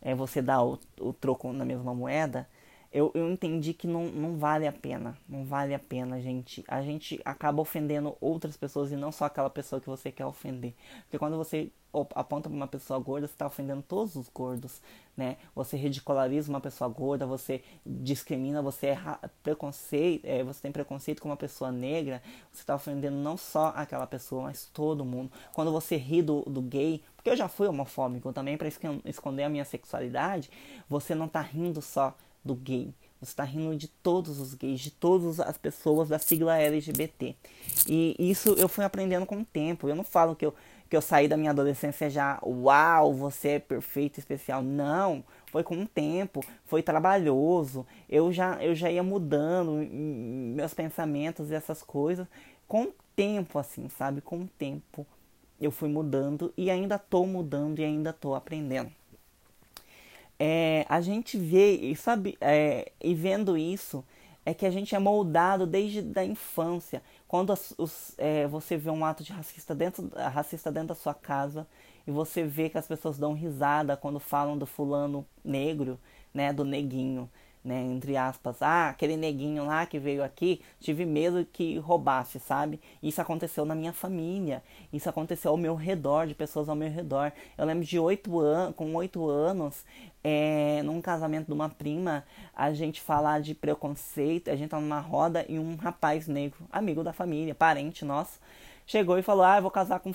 é, 0.00 0.14
você 0.14 0.42
dá 0.42 0.62
o, 0.62 0.78
o 1.00 1.12
troco 1.12 1.52
na 1.52 1.64
mesma 1.64 1.94
moeda, 1.94 2.48
eu, 2.92 3.10
eu 3.14 3.30
entendi 3.30 3.72
que 3.72 3.86
não, 3.86 4.04
não 4.06 4.36
vale 4.36 4.66
a 4.66 4.72
pena. 4.72 5.16
Não 5.26 5.44
vale 5.44 5.74
a 5.74 5.78
pena, 5.78 6.20
gente. 6.20 6.62
A 6.68 6.82
gente 6.82 7.20
acaba 7.24 7.62
ofendendo 7.62 8.16
outras 8.20 8.56
pessoas 8.56 8.92
e 8.92 8.96
não 8.96 9.10
só 9.10 9.24
aquela 9.24 9.48
pessoa 9.48 9.80
que 9.80 9.88
você 9.88 10.12
quer 10.12 10.26
ofender. 10.26 10.74
Porque 11.04 11.18
quando 11.18 11.36
você 11.38 11.72
aponta 12.14 12.48
para 12.48 12.56
uma 12.56 12.66
pessoa 12.66 12.98
gorda, 12.98 13.26
você 13.26 13.34
está 13.34 13.46
ofendendo 13.46 13.82
todos 13.82 14.16
os 14.16 14.28
gordos, 14.28 14.80
né? 15.16 15.36
Você 15.54 15.76
ridiculariza 15.76 16.50
uma 16.50 16.60
pessoa 16.60 16.88
gorda, 16.88 17.26
você 17.26 17.62
discrimina, 17.84 18.62
você 18.62 18.88
é 18.88 18.98
preconceito, 19.42 20.24
é, 20.24 20.42
você 20.42 20.62
tem 20.62 20.72
preconceito 20.72 21.20
com 21.20 21.28
uma 21.28 21.36
pessoa 21.36 21.70
negra, 21.70 22.22
você 22.50 22.62
está 22.62 22.74
ofendendo 22.74 23.16
não 23.16 23.36
só 23.36 23.72
aquela 23.76 24.06
pessoa, 24.06 24.44
mas 24.44 24.66
todo 24.72 25.04
mundo. 25.04 25.30
Quando 25.52 25.70
você 25.70 25.96
ri 25.96 26.22
do, 26.22 26.42
do 26.42 26.62
gay, 26.62 27.02
porque 27.14 27.30
eu 27.30 27.36
já 27.36 27.48
fui 27.48 27.68
homofóbico 27.68 28.32
também 28.32 28.56
para 28.56 28.68
esconder 29.04 29.44
a 29.44 29.48
minha 29.48 29.64
sexualidade, 29.64 30.50
você 30.88 31.14
não 31.14 31.26
está 31.26 31.40
rindo 31.40 31.82
só 31.82 32.16
do 32.44 32.54
gay, 32.54 32.92
você 33.22 33.30
está 33.30 33.44
rindo 33.44 33.76
de 33.76 33.86
todos 33.86 34.40
os 34.40 34.52
gays, 34.52 34.80
de 34.80 34.90
todas 34.90 35.38
as 35.38 35.56
pessoas 35.56 36.08
da 36.08 36.18
sigla 36.18 36.58
LGBT. 36.58 37.36
E 37.88 38.16
isso 38.18 38.54
eu 38.54 38.68
fui 38.68 38.84
aprendendo 38.84 39.24
com 39.24 39.40
o 39.40 39.44
tempo. 39.44 39.88
Eu 39.88 39.94
não 39.94 40.02
falo 40.02 40.34
que 40.34 40.44
eu, 40.44 40.52
que 40.92 40.96
eu 40.96 41.00
saí 41.00 41.26
da 41.26 41.38
minha 41.38 41.52
adolescência 41.52 42.10
já, 42.10 42.38
uau, 42.44 43.14
você 43.14 43.48
é 43.48 43.58
perfeito, 43.58 44.18
especial. 44.18 44.62
Não, 44.62 45.24
foi 45.46 45.62
com 45.62 45.80
o 45.82 45.88
tempo, 45.88 46.44
foi 46.66 46.82
trabalhoso. 46.82 47.86
Eu 48.10 48.30
já, 48.30 48.62
eu 48.62 48.74
já 48.74 48.90
ia 48.90 49.02
mudando 49.02 49.72
meus 49.90 50.74
pensamentos 50.74 51.50
e 51.50 51.54
essas 51.54 51.82
coisas 51.82 52.28
com 52.68 52.82
o 52.82 52.94
tempo, 53.16 53.58
assim, 53.58 53.88
sabe? 53.88 54.20
Com 54.20 54.42
o 54.42 54.46
tempo 54.58 55.06
eu 55.58 55.70
fui 55.70 55.88
mudando 55.88 56.52
e 56.58 56.70
ainda 56.70 56.98
tô 56.98 57.24
mudando 57.24 57.78
e 57.78 57.84
ainda 57.84 58.12
tô 58.12 58.34
aprendendo 58.34 58.92
é, 60.38 60.84
a 60.88 61.00
gente 61.00 61.38
vê 61.38 61.76
e 61.76 61.94
sabe 61.94 62.36
é, 62.40 62.90
e 63.00 63.14
vendo 63.14 63.56
isso 63.56 64.04
é 64.44 64.52
que 64.52 64.66
a 64.66 64.70
gente 64.70 64.92
é 64.92 64.98
moldado 64.98 65.66
desde 65.66 66.02
da 66.02 66.24
infância 66.24 67.00
quando 67.32 67.50
os, 67.50 67.74
os, 67.78 68.14
é, 68.18 68.46
você 68.46 68.76
vê 68.76 68.90
um 68.90 69.06
ato 69.06 69.24
de 69.24 69.32
racista 69.32 69.74
dentro 69.74 70.10
racista 70.14 70.70
dentro 70.70 70.88
da 70.88 70.94
sua 70.94 71.14
casa 71.14 71.66
e 72.06 72.10
você 72.10 72.42
vê 72.44 72.68
que 72.68 72.76
as 72.76 72.86
pessoas 72.86 73.16
dão 73.16 73.32
risada 73.32 73.96
quando 73.96 74.20
falam 74.20 74.58
do 74.58 74.66
fulano 74.66 75.26
negro 75.42 75.98
né 76.34 76.52
do 76.52 76.62
neguinho 76.62 77.30
né, 77.64 77.80
entre 77.80 78.16
aspas, 78.16 78.60
ah, 78.60 78.88
aquele 78.88 79.16
neguinho 79.16 79.64
lá 79.66 79.86
que 79.86 79.98
veio 79.98 80.24
aqui, 80.24 80.60
tive 80.80 81.06
medo 81.06 81.46
que 81.52 81.78
roubasse, 81.78 82.40
sabe? 82.40 82.80
Isso 83.00 83.20
aconteceu 83.20 83.64
na 83.64 83.74
minha 83.74 83.92
família, 83.92 84.62
isso 84.92 85.08
aconteceu 85.08 85.52
ao 85.52 85.56
meu 85.56 85.76
redor, 85.76 86.26
de 86.26 86.34
pessoas 86.34 86.68
ao 86.68 86.74
meu 86.74 86.90
redor. 86.90 87.32
Eu 87.56 87.64
lembro 87.64 87.84
de 87.84 87.98
oito 87.98 88.40
anos, 88.40 88.74
com 88.74 88.92
oito 88.96 89.28
anos, 89.28 89.84
é, 90.24 90.82
num 90.82 91.00
casamento 91.00 91.46
de 91.46 91.52
uma 91.52 91.68
prima, 91.68 92.24
a 92.54 92.72
gente 92.72 93.00
falar 93.00 93.40
de 93.40 93.54
preconceito, 93.54 94.50
a 94.50 94.56
gente 94.56 94.70
tá 94.70 94.80
numa 94.80 95.00
roda 95.00 95.46
e 95.48 95.58
um 95.58 95.76
rapaz 95.76 96.26
negro, 96.26 96.58
amigo 96.72 97.04
da 97.04 97.12
família, 97.12 97.54
parente 97.54 98.04
nosso, 98.04 98.40
chegou 98.84 99.18
e 99.18 99.22
falou, 99.22 99.44
ah, 99.44 99.58
eu 99.58 99.62
vou 99.62 99.70
casar 99.70 100.00
com 100.00 100.12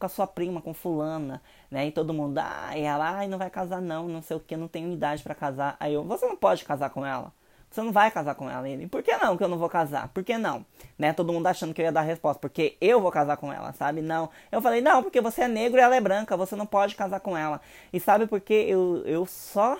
com 0.00 0.06
a 0.06 0.08
sua 0.08 0.26
prima, 0.26 0.62
com 0.62 0.72
fulana, 0.72 1.42
né? 1.70 1.86
E 1.86 1.92
todo 1.92 2.14
mundo, 2.14 2.38
ah, 2.38 2.72
e 2.74 2.80
ela, 2.80 3.18
ai, 3.18 3.28
não 3.28 3.38
vai 3.38 3.50
casar 3.50 3.80
não, 3.82 4.08
não 4.08 4.22
sei 4.22 4.36
o 4.36 4.40
que, 4.40 4.56
não 4.56 4.66
tem 4.66 4.90
idade 4.92 5.22
para 5.22 5.34
casar. 5.34 5.76
Aí 5.78 5.94
eu, 5.94 6.02
você 6.02 6.26
não 6.26 6.36
pode 6.36 6.64
casar 6.64 6.90
com 6.90 7.04
ela. 7.04 7.32
Você 7.70 7.82
não 7.82 7.92
vai 7.92 8.10
casar 8.10 8.34
com 8.34 8.50
ela. 8.50 8.68
ele, 8.68 8.88
por 8.88 9.02
que 9.02 9.16
não 9.18 9.36
que 9.36 9.44
eu 9.44 9.48
não 9.48 9.58
vou 9.58 9.68
casar? 9.68 10.08
Por 10.08 10.24
que 10.24 10.36
não? 10.36 10.64
Né? 10.98 11.12
Todo 11.12 11.32
mundo 11.32 11.46
achando 11.46 11.72
que 11.72 11.80
eu 11.80 11.84
ia 11.84 11.92
dar 11.92 12.00
a 12.00 12.04
resposta, 12.04 12.40
porque 12.40 12.76
eu 12.80 13.00
vou 13.00 13.12
casar 13.12 13.36
com 13.36 13.52
ela, 13.52 13.72
sabe? 13.74 14.00
Não. 14.02 14.30
Eu 14.50 14.60
falei, 14.60 14.80
não, 14.80 15.02
porque 15.02 15.20
você 15.20 15.42
é 15.42 15.48
negro 15.48 15.78
e 15.78 15.82
ela 15.82 15.94
é 15.94 16.00
branca, 16.00 16.36
você 16.36 16.56
não 16.56 16.66
pode 16.66 16.96
casar 16.96 17.20
com 17.20 17.36
ela. 17.36 17.60
E 17.92 18.00
sabe 18.00 18.26
por 18.26 18.40
que 18.40 18.54
eu, 18.54 19.02
eu 19.06 19.24
só 19.26 19.78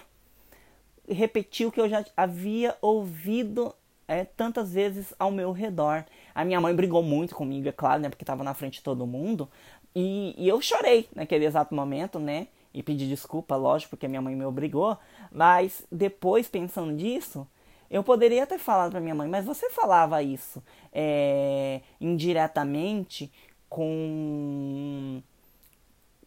repeti 1.09 1.65
o 1.65 1.73
que 1.73 1.81
eu 1.81 1.89
já 1.89 2.05
havia 2.17 2.77
ouvido 2.81 3.75
é, 4.11 4.25
tantas 4.25 4.73
vezes 4.73 5.15
ao 5.19 5.31
meu 5.31 5.53
redor. 5.53 6.05
A 6.35 6.45
minha 6.45 6.61
mãe 6.61 6.75
brigou 6.75 7.01
muito 7.01 7.33
comigo, 7.33 7.69
é 7.69 7.73
claro, 7.73 8.03
né? 8.03 8.09
Porque 8.09 8.25
estava 8.25 8.43
na 8.43 8.53
frente 8.55 8.75
de 8.75 8.83
todo 8.83 9.07
mundo. 9.07 9.49
E, 9.95 10.35
e 10.39 10.49
eu 10.49 10.61
chorei 10.61 11.09
naquele 11.15 11.45
exato 11.45 11.75
momento, 11.75 12.19
né? 12.19 12.49
E 12.73 12.83
pedi 12.83 13.09
desculpa, 13.09 13.57
lógico, 13.57 13.91
porque 13.91 14.07
minha 14.07 14.23
mãe 14.23 14.37
me 14.37 14.45
obrigou. 14.45 14.97
Mas 15.33 15.85
depois, 15.91 16.49
pensando 16.49 16.93
nisso, 16.93 17.47
eu 17.91 18.05
poderia 18.05 18.47
ter 18.47 18.59
falado 18.59 18.93
para 18.93 19.01
minha 19.01 19.15
mãe, 19.15 19.29
mas 19.29 19.45
você 19.45 19.69
falava 19.71 20.23
isso 20.23 20.63
é, 20.93 21.81
indiretamente 22.01 23.31
com 23.69 25.21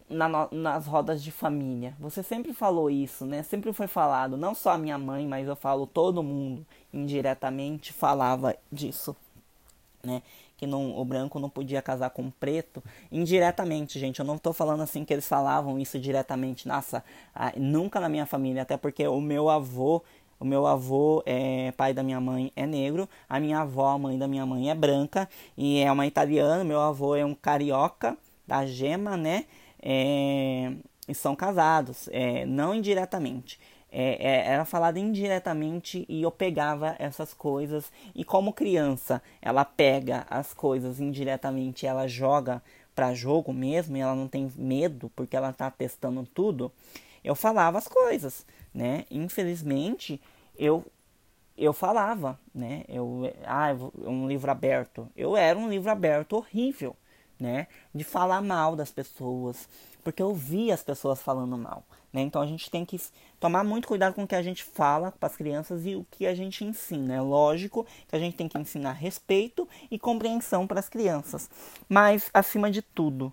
na, 0.08 0.28
nas 0.50 0.86
rodas 0.86 1.22
de 1.22 1.30
família. 1.32 1.94
Você 1.98 2.22
sempre 2.22 2.52
falou 2.52 2.90
isso, 2.90 3.24
né? 3.24 3.42
Sempre 3.42 3.72
foi 3.72 3.86
falado, 3.86 4.36
não 4.36 4.54
só 4.54 4.72
a 4.72 4.78
minha 4.78 4.98
mãe, 4.98 5.26
mas 5.26 5.48
eu 5.48 5.56
falo 5.56 5.86
todo 5.86 6.22
mundo 6.22 6.66
indiretamente 6.92 7.92
falava 7.92 8.56
disso, 8.70 9.16
né? 10.02 10.22
Que 10.56 10.66
não, 10.66 10.96
o 10.98 11.04
branco 11.04 11.38
não 11.38 11.48
podia 11.48 11.82
casar 11.82 12.10
com 12.10 12.22
o 12.22 12.32
preto, 12.32 12.82
indiretamente, 13.10 13.98
gente. 13.98 14.20
Eu 14.20 14.24
não 14.24 14.36
estou 14.36 14.52
falando 14.52 14.82
assim 14.82 15.04
que 15.04 15.12
eles 15.12 15.26
falavam 15.26 15.78
isso 15.78 15.98
diretamente. 15.98 16.68
Nossa, 16.68 17.04
nunca 17.56 18.00
na 18.00 18.08
minha 18.08 18.26
família, 18.26 18.62
até 18.62 18.76
porque 18.76 19.06
o 19.06 19.20
meu 19.20 19.48
avô, 19.50 20.02
o 20.38 20.44
meu 20.44 20.66
avô 20.66 21.22
é 21.26 21.72
pai 21.72 21.92
da 21.92 22.02
minha 22.02 22.20
mãe 22.20 22.52
é 22.54 22.66
negro, 22.66 23.08
a 23.28 23.40
minha 23.40 23.60
avó, 23.60 23.88
a 23.90 23.98
mãe 23.98 24.18
da 24.18 24.28
minha 24.28 24.46
mãe 24.46 24.70
é 24.70 24.74
branca 24.74 25.28
e 25.56 25.80
é 25.80 25.90
uma 25.90 26.06
italiana. 26.06 26.64
Meu 26.64 26.80
avô 26.80 27.14
é 27.16 27.24
um 27.24 27.34
carioca 27.34 28.16
da 28.46 28.64
gema, 28.66 29.16
né? 29.16 29.46
É, 29.82 30.72
e 31.06 31.14
são 31.14 31.36
casados, 31.36 32.08
é, 32.10 32.46
não 32.46 32.74
indiretamente 32.74 33.58
é, 33.96 34.16
é, 34.20 34.46
era 34.48 34.64
falado 34.64 34.96
indiretamente 34.96 36.04
e 36.08 36.20
eu 36.20 36.30
pegava 36.32 36.96
essas 36.98 37.32
coisas. 37.32 37.92
E 38.12 38.24
como 38.24 38.52
criança, 38.52 39.22
ela 39.40 39.64
pega 39.64 40.26
as 40.28 40.52
coisas 40.52 40.98
indiretamente, 40.98 41.86
ela 41.86 42.08
joga 42.08 42.60
para 42.92 43.14
jogo 43.14 43.52
mesmo, 43.52 43.96
e 43.96 44.00
ela 44.00 44.14
não 44.14 44.26
tem 44.26 44.50
medo 44.56 45.10
porque 45.14 45.36
ela 45.36 45.52
tá 45.52 45.70
testando 45.70 46.26
tudo. 46.34 46.72
Eu 47.22 47.36
falava 47.36 47.78
as 47.78 47.86
coisas, 47.86 48.44
né? 48.74 49.04
Infelizmente, 49.10 50.20
eu 50.58 50.84
eu 51.56 51.72
falava, 51.72 52.36
né? 52.52 52.82
Eu, 52.88 53.32
ah, 53.46 53.68
um 53.98 54.26
livro 54.26 54.50
aberto. 54.50 55.08
Eu 55.16 55.36
era 55.36 55.56
um 55.56 55.68
livro 55.68 55.88
aberto 55.88 56.32
horrível, 56.34 56.96
né? 57.38 57.68
De 57.94 58.02
falar 58.02 58.42
mal 58.42 58.74
das 58.74 58.90
pessoas, 58.90 59.68
porque 60.04 60.22
eu 60.22 60.34
via 60.34 60.74
as 60.74 60.82
pessoas 60.82 61.20
falando 61.22 61.56
mal. 61.56 61.82
Né? 62.12 62.20
Então 62.20 62.40
a 62.40 62.46
gente 62.46 62.70
tem 62.70 62.84
que 62.84 63.00
tomar 63.40 63.64
muito 63.64 63.88
cuidado 63.88 64.14
com 64.14 64.22
o 64.22 64.26
que 64.26 64.36
a 64.36 64.42
gente 64.42 64.62
fala 64.62 65.10
para 65.10 65.26
as 65.26 65.36
crianças 65.36 65.84
e 65.84 65.96
o 65.96 66.06
que 66.10 66.26
a 66.26 66.34
gente 66.34 66.64
ensina. 66.64 67.14
É 67.14 67.20
lógico 67.20 67.84
que 68.06 68.14
a 68.14 68.18
gente 68.18 68.36
tem 68.36 68.46
que 68.46 68.56
ensinar 68.56 68.92
respeito 68.92 69.68
e 69.90 69.98
compreensão 69.98 70.66
para 70.66 70.78
as 70.78 70.88
crianças, 70.88 71.50
mas 71.88 72.30
acima 72.32 72.70
de 72.70 72.82
tudo, 72.82 73.32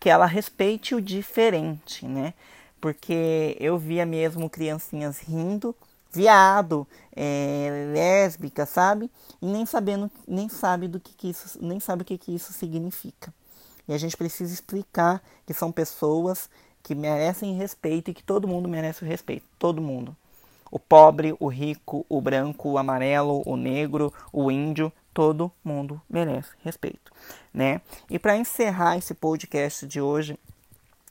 que 0.00 0.10
ela 0.10 0.26
respeite 0.26 0.94
o 0.94 1.00
diferente, 1.00 2.06
né? 2.06 2.34
Porque 2.80 3.56
eu 3.60 3.78
via 3.78 4.04
mesmo 4.04 4.50
criancinhas 4.50 5.18
rindo, 5.20 5.74
viado, 6.12 6.86
é, 7.14 7.90
lésbica, 7.92 8.66
sabe? 8.66 9.10
E 9.40 9.46
nem 9.46 9.64
sabendo, 9.66 10.10
nem 10.26 10.48
sabe 10.48 10.88
do 10.88 10.98
que, 10.98 11.14
que 11.14 11.28
isso, 11.30 11.58
nem 11.62 11.78
sabe 11.78 12.02
o 12.02 12.04
que, 12.04 12.18
que 12.18 12.34
isso 12.34 12.52
significa. 12.52 13.32
E 13.88 13.94
a 13.94 13.98
gente 13.98 14.16
precisa 14.16 14.52
explicar 14.52 15.22
que 15.46 15.54
são 15.54 15.70
pessoas 15.70 16.48
que 16.82 16.94
merecem 16.94 17.54
respeito 17.54 18.10
e 18.10 18.14
que 18.14 18.22
todo 18.22 18.48
mundo 18.48 18.68
merece 18.68 19.04
o 19.04 19.06
respeito. 19.06 19.46
Todo 19.58 19.82
mundo. 19.82 20.16
O 20.70 20.78
pobre, 20.78 21.34
o 21.38 21.48
rico, 21.48 22.04
o 22.08 22.20
branco, 22.20 22.70
o 22.70 22.78
amarelo, 22.78 23.42
o 23.46 23.56
negro, 23.56 24.12
o 24.32 24.50
índio, 24.50 24.92
todo 25.16 25.50
mundo 25.64 26.00
merece 26.10 26.50
respeito, 26.62 27.10
né? 27.54 27.80
E 28.10 28.18
para 28.18 28.36
encerrar 28.36 28.98
esse 28.98 29.14
podcast 29.14 29.86
de 29.86 29.98
hoje, 29.98 30.38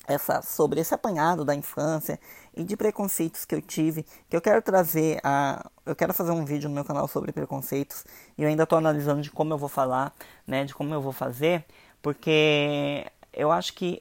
essa 0.07 0.41
sobre 0.43 0.79
esse 0.79 0.93
apanhado 0.93 1.43
da 1.43 1.55
infância 1.55 2.19
e 2.55 2.63
de 2.63 2.77
preconceitos 2.77 3.45
que 3.45 3.55
eu 3.55 3.61
tive, 3.61 4.05
que 4.29 4.35
eu 4.35 4.41
quero 4.41 4.61
trazer 4.61 5.19
a 5.23 5.65
eu 5.85 5.95
quero 5.95 6.13
fazer 6.13 6.31
um 6.31 6.45
vídeo 6.45 6.69
no 6.69 6.75
meu 6.75 6.85
canal 6.85 7.07
sobre 7.07 7.31
preconceitos 7.31 8.05
e 8.37 8.43
eu 8.43 8.49
ainda 8.49 8.63
estou 8.63 8.77
analisando 8.77 9.21
de 9.21 9.31
como 9.31 9.53
eu 9.53 9.57
vou 9.57 9.69
falar, 9.69 10.13
né, 10.45 10.63
de 10.63 10.73
como 10.73 10.93
eu 10.93 11.01
vou 11.01 11.11
fazer, 11.11 11.65
porque 12.05 13.03
eu 13.33 13.51
acho 13.51 13.73
que 13.73 13.99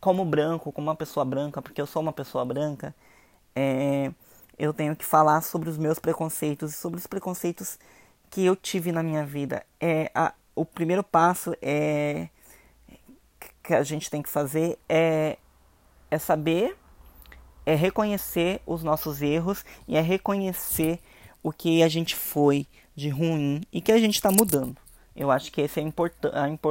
como 0.00 0.24
branco, 0.24 0.70
como 0.70 0.86
uma 0.86 0.94
pessoa 0.94 1.24
branca, 1.24 1.60
porque 1.60 1.80
eu 1.80 1.86
sou 1.86 2.00
uma 2.00 2.12
pessoa 2.12 2.44
branca, 2.44 2.94
é, 3.56 4.12
eu 4.56 4.72
tenho 4.72 4.94
que 4.94 5.04
falar 5.04 5.40
sobre 5.40 5.68
os 5.68 5.76
meus 5.76 5.98
preconceitos 5.98 6.70
e 6.70 6.76
sobre 6.76 7.00
os 7.00 7.08
preconceitos 7.08 7.76
que 8.30 8.44
eu 8.44 8.54
tive 8.54 8.92
na 8.92 9.02
minha 9.02 9.26
vida. 9.26 9.66
É, 9.80 10.12
a, 10.14 10.32
o 10.54 10.64
primeiro 10.64 11.02
passo 11.02 11.52
é 11.60 12.28
que 13.64 13.74
a 13.74 13.82
gente 13.82 14.08
tem 14.08 14.22
que 14.22 14.28
fazer 14.28 14.78
é, 14.88 15.36
é 16.08 16.18
saber, 16.20 16.78
é 17.66 17.74
reconhecer 17.74 18.62
os 18.64 18.84
nossos 18.84 19.20
erros 19.20 19.64
e 19.88 19.96
é 19.96 20.00
reconhecer 20.00 21.00
o 21.42 21.50
que 21.50 21.82
a 21.82 21.88
gente 21.88 22.14
foi 22.14 22.64
de 22.94 23.08
ruim 23.08 23.62
e 23.72 23.80
que 23.80 23.90
a 23.90 23.98
gente 23.98 24.14
está 24.14 24.30
mudando. 24.30 24.80
Eu 25.20 25.30
acho 25.30 25.52
que 25.52 25.60
esse 25.60 25.78
é 25.78 25.82
import 25.82 26.12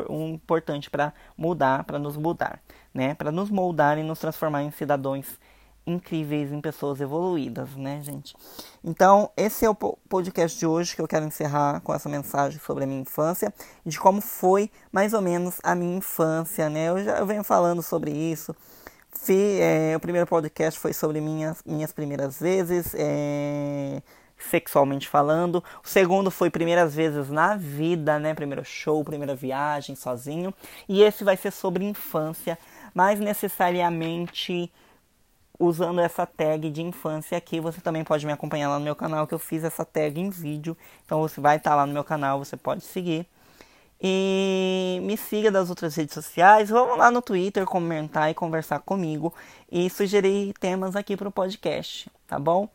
um 0.09 0.27
importante 0.27 0.89
para 0.89 1.13
mudar, 1.37 1.83
para 1.83 1.99
nos 1.99 2.17
mudar 2.17 2.59
né, 2.93 3.13
para 3.13 3.31
nos 3.31 3.49
moldar 3.49 3.97
e 3.97 4.03
nos 4.03 4.19
transformar 4.19 4.63
em 4.63 4.71
cidadãos 4.71 5.25
incríveis, 5.85 6.51
em 6.51 6.61
pessoas 6.61 7.01
evoluídas, 7.01 7.69
né, 7.75 7.99
gente? 8.03 8.35
Então, 8.83 9.31
esse 9.35 9.65
é 9.65 9.69
o 9.69 9.75
podcast 9.75 10.57
de 10.57 10.65
hoje 10.65 10.95
que 10.95 11.01
eu 11.01 11.07
quero 11.07 11.25
encerrar 11.25 11.81
com 11.81 11.93
essa 11.93 12.07
mensagem 12.07 12.59
sobre 12.59 12.83
a 12.83 12.87
minha 12.87 13.01
infância 13.01 13.51
e 13.85 13.89
de 13.89 13.99
como 13.99 14.21
foi 14.21 14.69
mais 14.91 15.13
ou 15.13 15.21
menos 15.21 15.59
a 15.63 15.73
minha 15.73 15.97
infância, 15.97 16.69
né? 16.69 16.89
Eu 16.89 17.03
já 17.03 17.23
venho 17.23 17.43
falando 17.43 17.81
sobre 17.81 18.11
isso 18.11 18.55
Fi, 19.11 19.59
é, 19.59 19.95
o 19.97 19.99
primeiro 19.99 20.27
podcast 20.27 20.79
foi 20.79 20.93
sobre 20.93 21.19
minhas, 21.19 21.63
minhas 21.65 21.91
primeiras 21.91 22.39
vezes, 22.39 22.93
é, 22.95 24.01
sexualmente 24.39 25.07
falando. 25.07 25.63
O 25.83 25.87
segundo 25.87 26.31
foi 26.31 26.49
primeiras 26.49 26.95
vezes 26.95 27.29
na 27.29 27.55
vida, 27.55 28.17
né? 28.17 28.33
Primeiro 28.33 28.63
show, 28.63 29.03
primeira 29.03 29.35
viagem 29.35 29.95
sozinho. 29.95 30.53
E 30.87 31.03
esse 31.03 31.23
vai 31.23 31.37
ser 31.37 31.51
sobre 31.51 31.83
infância, 31.83 32.57
mais 32.93 33.19
necessariamente 33.19 34.71
usando 35.59 35.99
essa 35.99 36.25
tag 36.25 36.69
de 36.69 36.81
infância 36.81 37.37
aqui. 37.37 37.59
Você 37.59 37.81
também 37.81 38.03
pode 38.03 38.25
me 38.25 38.31
acompanhar 38.31 38.69
lá 38.69 38.79
no 38.79 38.85
meu 38.85 38.95
canal, 38.95 39.27
que 39.27 39.33
eu 39.33 39.39
fiz 39.39 39.63
essa 39.63 39.83
tag 39.83 40.19
em 40.19 40.29
vídeo. 40.29 40.75
Então 41.05 41.19
você 41.19 41.41
vai 41.41 41.57
estar 41.57 41.75
lá 41.75 41.85
no 41.85 41.93
meu 41.93 42.03
canal, 42.03 42.39
você 42.39 42.55
pode 42.55 42.83
seguir. 42.83 43.27
E 44.01 44.99
me 45.03 45.17
siga 45.17 45.51
das 45.51 45.69
outras 45.69 45.93
redes 45.95 46.13
sociais. 46.13 46.69
Vamos 46.69 46.97
lá 46.97 47.11
no 47.11 47.21
Twitter 47.21 47.65
comentar 47.65 48.31
e 48.31 48.33
conversar 48.33 48.79
comigo. 48.79 49.33
E 49.69 49.89
sugerir 49.89 50.53
temas 50.53 50.95
aqui 50.95 51.17
para 51.17 51.27
o 51.27 51.31
podcast, 51.31 52.09
tá 52.25 52.39
bom? 52.39 52.69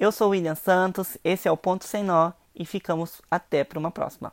Eu 0.00 0.12
sou 0.12 0.28
William 0.28 0.54
Santos, 0.54 1.18
esse 1.24 1.48
é 1.48 1.50
o 1.50 1.56
Ponto 1.56 1.84
Sem 1.84 2.04
Nó. 2.04 2.30
E 2.54 2.64
ficamos 2.64 3.20
até 3.28 3.64
para 3.64 3.80
uma 3.80 3.90
próxima. 3.90 4.32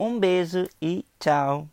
Um 0.00 0.18
beijo 0.18 0.66
e 0.80 1.04
tchau! 1.20 1.68